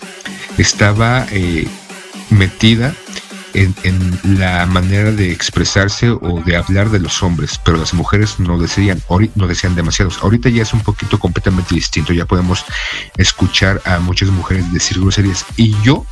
estaba 0.58 1.26
eh, 1.30 1.68
metida 2.30 2.94
en, 3.54 3.74
la 4.38 4.66
manera 4.66 5.10
de 5.10 5.32
expresarse 5.32 6.10
o 6.10 6.42
de 6.44 6.56
hablar 6.56 6.90
de 6.90 6.98
los 6.98 7.22
hombres, 7.22 7.60
pero 7.64 7.76
las 7.76 7.94
mujeres 7.94 8.38
no 8.38 8.58
decían, 8.58 9.02
no 9.34 9.46
decían 9.46 9.74
demasiados. 9.74 10.18
Ahorita 10.22 10.48
ya 10.48 10.62
es 10.62 10.72
un 10.72 10.80
poquito 10.80 11.18
completamente 11.18 11.74
distinto, 11.74 12.12
ya 12.12 12.26
podemos 12.26 12.64
escuchar 13.16 13.80
a 13.84 13.98
muchas 13.98 14.30
mujeres 14.30 14.72
decir 14.72 14.98
groserías. 15.00 15.44
Y 15.56 15.74
yo, 15.82 16.06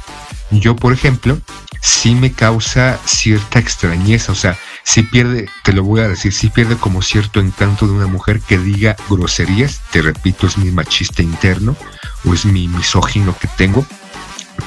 yo 0.51 0.77
por 0.77 0.93
ejemplo, 0.93 1.39
sí 1.81 2.15
me 2.15 2.33
causa 2.33 2.99
cierta 3.05 3.59
extrañeza, 3.59 4.33
o 4.33 4.35
sea, 4.35 4.59
si 4.85 5.03
pierde, 5.03 5.49
te 5.65 5.73
lo 5.73 5.85
voy 5.85 6.01
a 6.01 6.09
decir, 6.09 6.33
si 6.33 6.49
pierde 6.49 6.77
como 6.77 7.03
cierto 7.03 7.41
encanto 7.41 7.87
de 7.87 7.93
una 7.93 8.07
mujer 8.07 8.41
que 8.41 8.59
diga 8.59 8.97
groserías, 9.09 9.81
te 9.91 10.03
repito, 10.03 10.47
es 10.47 10.59
mi 10.59 10.71
machista 10.71 11.23
interno 11.23 11.77
o 12.25 12.35
es 12.35 12.45
mi 12.45 12.69
misógino 12.69 13.37
que 13.39 13.49
tengo, 13.57 13.87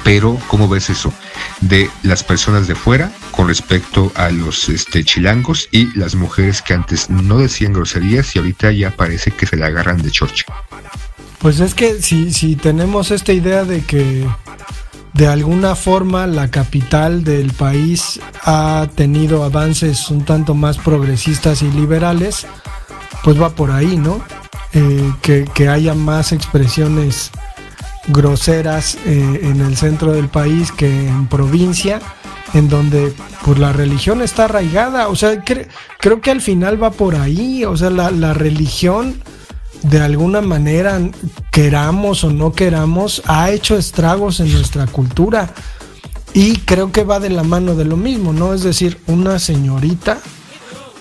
pero 0.04 0.38
¿cómo 0.48 0.68
ves 0.68 0.90
eso? 0.90 1.14
De 1.62 1.90
las 2.04 2.24
personas 2.24 2.68
de 2.68 2.76
fuera 2.76 3.12
con 3.32 3.48
respecto 3.48 4.12
a 4.16 4.30
los 4.30 4.70
este, 4.70 5.04
chilangos 5.04 5.70
y 5.72 5.98
las 5.98 6.16
mujeres 6.16 6.62
que 6.62 6.74
antes 6.74 7.10
no 7.10 7.38
decían 7.38 7.74
groserías 7.74 8.36
y 8.36 8.40
ahorita 8.40 8.72
ya 8.72 8.92
parece 8.92 9.32
que 9.32 9.46
se 9.46 9.58
la 9.58 9.68
agarran 9.68 10.02
de 10.02 10.12
chorcha. 10.12 10.46
Pues 11.40 11.60
es 11.60 11.74
que 11.76 12.02
si, 12.02 12.32
si 12.32 12.56
tenemos 12.56 13.12
esta 13.12 13.34
idea 13.34 13.66
de 13.66 13.82
que 13.82 14.26
de 15.14 15.28
alguna 15.28 15.76
forma 15.76 16.26
la 16.26 16.50
capital 16.50 17.24
del 17.24 17.52
país 17.52 18.20
ha 18.44 18.88
tenido 18.96 19.44
avances 19.44 20.10
un 20.10 20.26
tanto 20.26 20.56
más 20.56 20.78
progresistas 20.78 21.62
y 21.62 21.70
liberales, 21.72 22.48
pues 23.24 23.42
va 23.42 23.50
por 23.56 23.72
ahí, 23.72 23.98
¿no? 23.98 24.24
Eh, 24.74 25.14
que, 25.22 25.46
que 25.54 25.70
haya 25.70 25.94
más 25.94 26.32
expresiones 26.32 27.32
groseras 28.08 28.98
eh, 29.06 29.40
en 29.44 29.62
el 29.62 29.78
centro 29.78 30.12
del 30.12 30.28
país 30.28 30.72
que 30.72 31.08
en 31.08 31.28
provincia, 31.28 32.02
en 32.54 32.70
donde 32.70 33.14
pues 33.44 33.60
la 33.60 33.74
religión 33.74 34.22
está 34.22 34.46
arraigada, 34.46 35.08
o 35.08 35.16
sea, 35.16 35.44
creo 35.44 36.22
que 36.22 36.32
al 36.32 36.42
final 36.42 36.82
va 36.82 36.92
por 36.92 37.16
ahí, 37.16 37.66
o 37.66 37.76
sea, 37.78 37.90
la, 37.90 38.12
la 38.12 38.34
religión 38.34 39.22
de 39.84 40.00
alguna 40.00 40.42
manera, 40.42 41.00
queramos 41.52 42.24
o 42.24 42.32
no 42.32 42.54
queramos, 42.54 43.22
ha 43.26 43.52
hecho 43.52 43.78
estragos 43.78 44.40
en 44.40 44.52
nuestra 44.54 44.88
cultura. 44.88 45.54
Y 46.34 46.56
creo 46.60 46.92
que 46.92 47.04
va 47.04 47.20
de 47.20 47.30
la 47.30 47.44
mano 47.44 47.76
de 47.76 47.86
lo 47.86 47.96
mismo, 47.96 48.34
¿no? 48.34 48.54
Es 48.54 48.64
decir, 48.64 49.00
una 49.08 49.38
señorita 49.38 50.20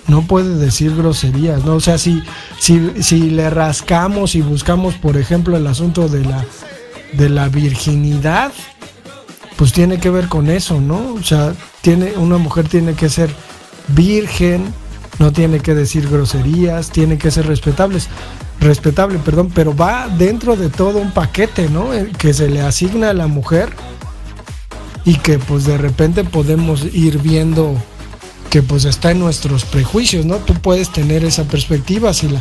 no 0.08 0.22
puede 0.22 0.56
decir 0.56 0.94
groserías, 0.94 1.64
¿no? 1.64 1.76
O 1.76 1.80
sea, 1.80 1.96
si, 1.96 2.22
si, 2.58 3.02
si 3.02 3.30
le 3.30 3.48
rascamos 3.48 4.34
y 4.34 4.42
buscamos, 4.42 4.94
por 4.94 5.16
ejemplo, 5.16 5.56
el 5.56 5.66
asunto 5.66 6.08
de 6.08 6.24
la 6.24 6.44
de 7.12 7.28
la 7.28 7.48
virginidad, 7.48 8.52
pues 9.56 9.72
tiene 9.72 9.98
que 9.98 10.10
ver 10.10 10.28
con 10.28 10.48
eso, 10.48 10.80
¿no? 10.80 11.14
O 11.14 11.22
sea, 11.22 11.54
tiene, 11.80 12.12
una 12.16 12.38
mujer 12.38 12.68
tiene 12.68 12.94
que 12.94 13.08
ser 13.08 13.30
virgen, 13.88 14.72
no 15.18 15.32
tiene 15.32 15.60
que 15.60 15.74
decir 15.74 16.08
groserías, 16.08 16.90
tiene 16.90 17.18
que 17.18 17.30
ser 17.30 17.46
respetables, 17.46 18.08
respetable, 18.60 19.18
perdón, 19.18 19.50
pero 19.54 19.74
va 19.76 20.08
dentro 20.08 20.56
de 20.56 20.68
todo 20.68 20.98
un 20.98 21.12
paquete, 21.12 21.68
¿no? 21.68 21.90
Que 22.18 22.34
se 22.34 22.48
le 22.48 22.60
asigna 22.60 23.10
a 23.10 23.14
la 23.14 23.26
mujer 23.26 23.70
y 25.04 25.16
que 25.16 25.38
pues 25.38 25.64
de 25.64 25.78
repente 25.78 26.24
podemos 26.24 26.84
ir 26.92 27.18
viendo 27.18 27.76
que 28.50 28.62
pues 28.62 28.84
está 28.84 29.10
en 29.10 29.18
nuestros 29.18 29.64
prejuicios, 29.64 30.24
¿no? 30.26 30.36
Tú 30.36 30.54
puedes 30.54 30.90
tener 30.90 31.24
esa 31.24 31.44
perspectiva 31.44 32.12
si 32.12 32.28
la 32.28 32.40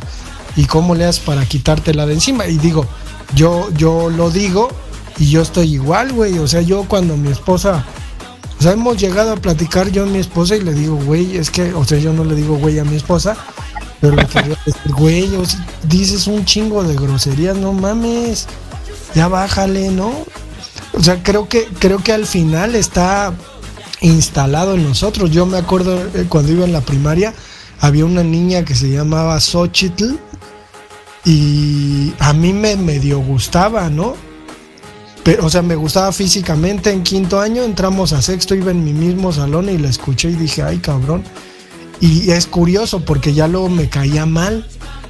y 0.56 0.66
cómo 0.66 0.96
le 0.96 1.06
haces 1.06 1.22
para 1.22 1.46
quitártela 1.46 2.06
de 2.06 2.14
encima 2.14 2.48
y 2.48 2.58
digo, 2.58 2.86
yo, 3.36 3.70
yo 3.76 4.10
lo 4.10 4.30
digo 4.30 4.70
y 5.18 5.30
yo 5.30 5.42
estoy 5.42 5.74
igual, 5.74 6.14
güey. 6.14 6.38
O 6.40 6.48
sea, 6.48 6.62
yo 6.62 6.84
cuando 6.88 7.18
mi 7.18 7.32
esposa, 7.32 7.86
o 8.60 8.64
sea, 8.64 8.74
hemos 8.74 8.98
llegado 8.98 9.34
a 9.34 9.38
platicar 9.38 9.92
yo 9.92 10.04
a 10.04 10.06
mi 10.06 10.20
esposa 10.20 10.56
y 10.56 10.62
le 10.62 10.74
digo, 10.74 10.96
güey, 10.96 11.38
es 11.38 11.50
que, 11.50 11.74
o 11.74 11.86
sea, 11.86 12.00
yo 12.00 12.14
no 12.14 12.24
le 12.24 12.36
digo 12.36 12.58
güey 12.58 12.80
a 12.80 12.84
mi 12.84 12.96
esposa, 12.96 13.36
pero 14.00 14.16
le 14.16 14.26
digo, 14.44 14.56
güey, 14.98 15.30
dices 15.84 16.28
un 16.28 16.46
chingo 16.46 16.84
de 16.84 16.96
groserías, 16.96 17.58
no 17.58 17.74
mames, 17.74 18.48
ya 19.16 19.28
bájale, 19.28 19.90
¿no? 19.90 20.12
O 20.94 21.04
sea, 21.04 21.24
creo 21.24 21.48
que, 21.48 21.68
creo 21.80 22.00
que 22.00 22.14
al 22.14 22.26
final 22.26 22.76
está 22.76 23.34
instalado 24.02 24.76
en 24.76 24.84
nosotros. 24.84 25.32
Yo 25.32 25.46
me 25.46 25.58
acuerdo 25.58 26.00
eh, 26.14 26.26
cuando 26.28 26.52
iba 26.52 26.66
en 26.66 26.74
la 26.74 26.82
primaria, 26.82 27.34
había 27.80 28.06
una 28.06 28.24
niña 28.24 28.66
que 28.66 28.76
se 28.76 28.90
llamaba 28.90 29.40
Xochitl 29.40 30.20
y 31.24 32.14
a 32.20 32.34
mí 32.34 32.54
me 32.54 32.76
medio 32.76 33.20
gustaba, 33.20 33.90
¿no? 33.90 34.16
Pero, 35.24 35.46
o 35.46 35.50
sea, 35.50 35.62
me 35.62 35.76
gustaba 35.76 36.12
físicamente. 36.12 36.92
En 36.92 37.04
quinto 37.04 37.40
año 37.40 37.64
entramos 37.64 38.12
a 38.14 38.22
sexto, 38.22 38.56
iba 38.56 38.72
en 38.72 38.84
mi 38.84 38.94
mismo 38.94 39.32
salón 39.32 39.70
y 39.70 39.78
la 39.78 39.90
escuché 39.90 40.30
y 40.30 40.36
dije, 40.36 40.64
ay 40.64 40.80
cabrón. 40.80 41.24
Y 42.00 42.32
es 42.32 42.48
curioso 42.48 43.06
porque 43.06 43.34
ya 43.34 43.48
luego 43.48 43.70
me 43.70 43.88
caía 43.88 44.26
mal, 44.26 44.68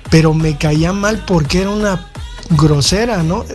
pero 0.09 0.33
me 0.33 0.57
caía 0.57 0.91
mal 0.91 1.23
porque 1.25 1.61
era 1.61 1.69
una 1.69 2.07
grosera, 2.49 3.23
¿no? 3.23 3.45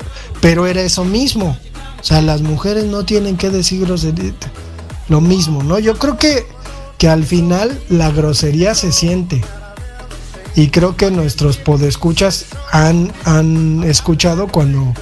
Pero 0.40 0.66
era 0.66 0.80
eso 0.80 1.04
mismo. 1.04 1.59
O 2.00 2.04
sea, 2.04 2.22
las 2.22 2.40
mujeres 2.40 2.84
no 2.84 3.04
tienen 3.04 3.36
que 3.36 3.50
decir 3.50 3.84
grosería. 3.84 4.32
Lo 5.09 5.20
mismo, 5.20 5.62
¿no? 5.62 5.78
Yo 5.78 5.98
creo 5.98 6.16
que, 6.16 6.46
que 6.96 7.09
al 7.09 7.24
final 7.24 7.78
la 7.90 8.11
grosería 8.11 8.74
se 8.74 8.92
siente 8.92 9.42
y 10.57 10.68
creo 10.68 10.96
que 10.96 11.11
nuestros 11.11 11.59
podescuchas 11.59 12.46
han, 12.72 13.12
han 13.24 13.84
escuchado 13.84 14.48
cuando, 14.48 14.94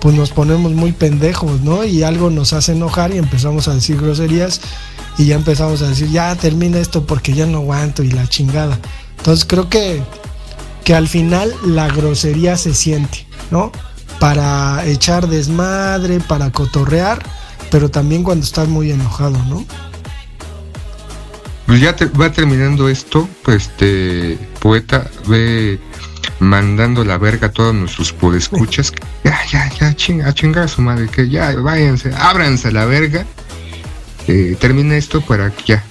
pues 0.00 0.16
nos 0.16 0.30
ponemos 0.32 0.72
muy 0.72 0.90
pendejos, 0.90 1.60
¿no? 1.60 1.84
Y 1.84 2.02
algo 2.02 2.30
nos 2.30 2.52
hace 2.52 2.72
enojar 2.72 3.14
y 3.14 3.18
empezamos 3.18 3.68
a 3.68 3.74
decir 3.74 3.96
groserías 3.96 4.60
y 5.16 5.26
ya 5.26 5.36
empezamos 5.36 5.82
a 5.82 5.88
decir, 5.88 6.10
ya 6.10 6.34
termina 6.34 6.80
esto 6.80 7.06
porque 7.06 7.32
ya 7.32 7.46
no 7.46 7.58
aguanto 7.58 8.02
y 8.02 8.10
la 8.10 8.26
chingada. 8.26 8.76
Entonces 9.18 9.44
creo 9.44 9.68
que, 9.68 10.02
que 10.82 10.96
al 10.96 11.06
final 11.06 11.54
la 11.64 11.86
grosería 11.86 12.56
se 12.56 12.74
siente, 12.74 13.24
¿no? 13.52 13.70
Para 14.18 14.84
echar 14.84 15.28
desmadre, 15.28 16.18
para 16.18 16.50
cotorrear, 16.50 17.24
pero 17.70 17.88
también 17.88 18.24
cuando 18.24 18.44
estás 18.44 18.66
muy 18.66 18.90
enojado, 18.90 19.38
¿no? 19.44 19.64
Pues 21.68 21.82
ya 21.82 21.94
te, 21.94 22.06
va 22.06 22.32
terminando 22.32 22.88
esto, 22.88 23.28
pues 23.42 23.68
este 23.68 24.38
poeta 24.58 25.06
ve 25.26 25.78
mandando 26.40 27.04
la 27.04 27.18
verga 27.18 27.48
a 27.48 27.52
todos 27.52 27.74
nuestros 27.74 28.10
podescuchas. 28.10 28.90
Ya, 29.22 29.38
ya, 29.52 29.70
ya, 29.78 29.94
chinga, 29.94 30.28
a 30.28 30.32
chingar 30.32 30.64
a 30.64 30.68
su 30.68 30.80
madre, 30.80 31.08
que 31.08 31.28
ya, 31.28 31.54
váyanse, 31.56 32.10
ábranse 32.16 32.72
la 32.72 32.86
verga. 32.86 33.26
Eh, 34.26 34.56
termina 34.58 34.96
esto 34.96 35.20
para 35.20 35.50
que 35.50 35.62
ya, 35.74 35.84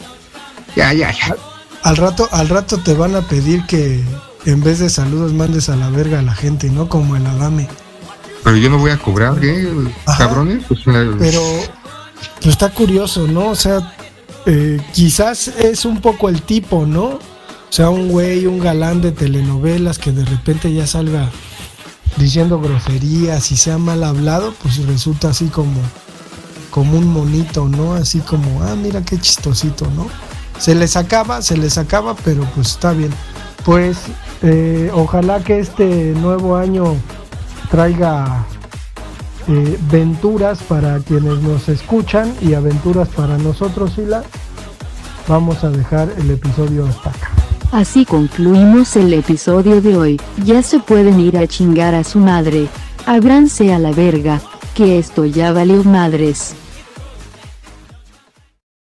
ya, 0.75 0.93
ya, 0.93 1.11
ya. 1.11 1.35
Al 1.83 1.95
rato, 1.95 2.27
al 2.31 2.49
rato 2.49 2.79
te 2.79 2.95
van 2.95 3.15
a 3.15 3.21
pedir 3.21 3.63
que 3.67 4.03
en 4.45 4.63
vez 4.63 4.79
de 4.79 4.89
saludos 4.89 5.31
mandes 5.31 5.69
a 5.69 5.75
la 5.75 5.91
verga 5.91 6.17
a 6.17 6.23
la 6.23 6.33
gente, 6.33 6.71
¿no? 6.71 6.89
Como 6.89 7.15
el 7.15 7.27
Adame. 7.27 7.69
Pero 8.43 8.57
yo 8.57 8.71
no 8.71 8.79
voy 8.79 8.89
a 8.89 8.97
cobrar, 8.97 9.37
¿eh? 9.43 9.71
Cabrones. 10.17 10.63
Pues, 10.67 10.79
Pero 11.19 11.41
pues, 12.41 12.47
está 12.47 12.69
curioso, 12.69 13.27
¿no? 13.27 13.49
O 13.49 13.55
sea, 13.55 13.93
eh, 14.49 14.79
quizás 14.93 15.49
es 15.49 15.83
un 15.83 15.99
poco 15.99 16.29
el 16.29 16.41
tipo, 16.41 16.85
¿no? 16.85 17.05
O 17.05 17.19
sea, 17.69 17.89
un 17.89 18.07
güey, 18.07 18.45
un 18.45 18.59
galán 18.59 19.01
de 19.01 19.11
telenovelas 19.11 19.99
que 19.99 20.13
de 20.13 20.23
repente 20.23 20.73
ya 20.73 20.87
salga 20.87 21.29
diciendo 22.15 22.61
groserías 22.61 23.51
y 23.51 23.57
sea 23.57 23.77
mal 23.77 24.05
hablado, 24.05 24.53
pues 24.63 24.77
resulta 24.85 25.29
así 25.29 25.47
como, 25.47 25.81
como 26.71 26.97
un 26.97 27.07
monito, 27.07 27.67
¿no? 27.67 27.93
Así 27.93 28.19
como, 28.19 28.63
ah, 28.63 28.75
mira 28.75 29.01
qué 29.01 29.19
chistosito, 29.19 29.85
¿no? 29.97 30.07
Se 30.59 30.75
les 30.75 30.95
acaba, 30.95 31.41
se 31.41 31.57
les 31.57 31.77
acaba, 31.77 32.15
pero 32.15 32.43
pues 32.55 32.67
está 32.69 32.93
bien. 32.93 33.11
Pues 33.65 33.97
eh, 34.43 34.89
ojalá 34.93 35.43
que 35.43 35.59
este 35.59 36.13
nuevo 36.15 36.55
año 36.55 36.95
traiga 37.69 38.47
eh, 39.47 39.77
venturas 39.91 40.61
para 40.63 40.99
quienes 40.99 41.41
nos 41.41 41.69
escuchan 41.69 42.33
y 42.41 42.53
aventuras 42.53 43.07
para 43.09 43.37
nosotros, 43.37 43.93
Sila. 43.93 44.23
Vamos 45.27 45.63
a 45.63 45.69
dejar 45.69 46.09
el 46.17 46.31
episodio 46.31 46.85
hasta 46.85 47.09
acá. 47.09 47.31
Así 47.71 48.05
concluimos 48.05 48.95
el 48.95 49.13
episodio 49.13 49.81
de 49.81 49.97
hoy. 49.97 50.21
Ya 50.45 50.61
se 50.63 50.79
pueden 50.79 51.19
ir 51.19 51.37
a 51.37 51.47
chingar 51.47 51.95
a 51.95 52.03
su 52.03 52.19
madre. 52.19 52.67
Abranse 53.05 53.73
a 53.73 53.79
la 53.79 53.91
verga, 53.91 54.41
que 54.73 54.97
esto 54.99 55.25
ya 55.25 55.51
valió 55.51 55.83
madres. 55.83 56.55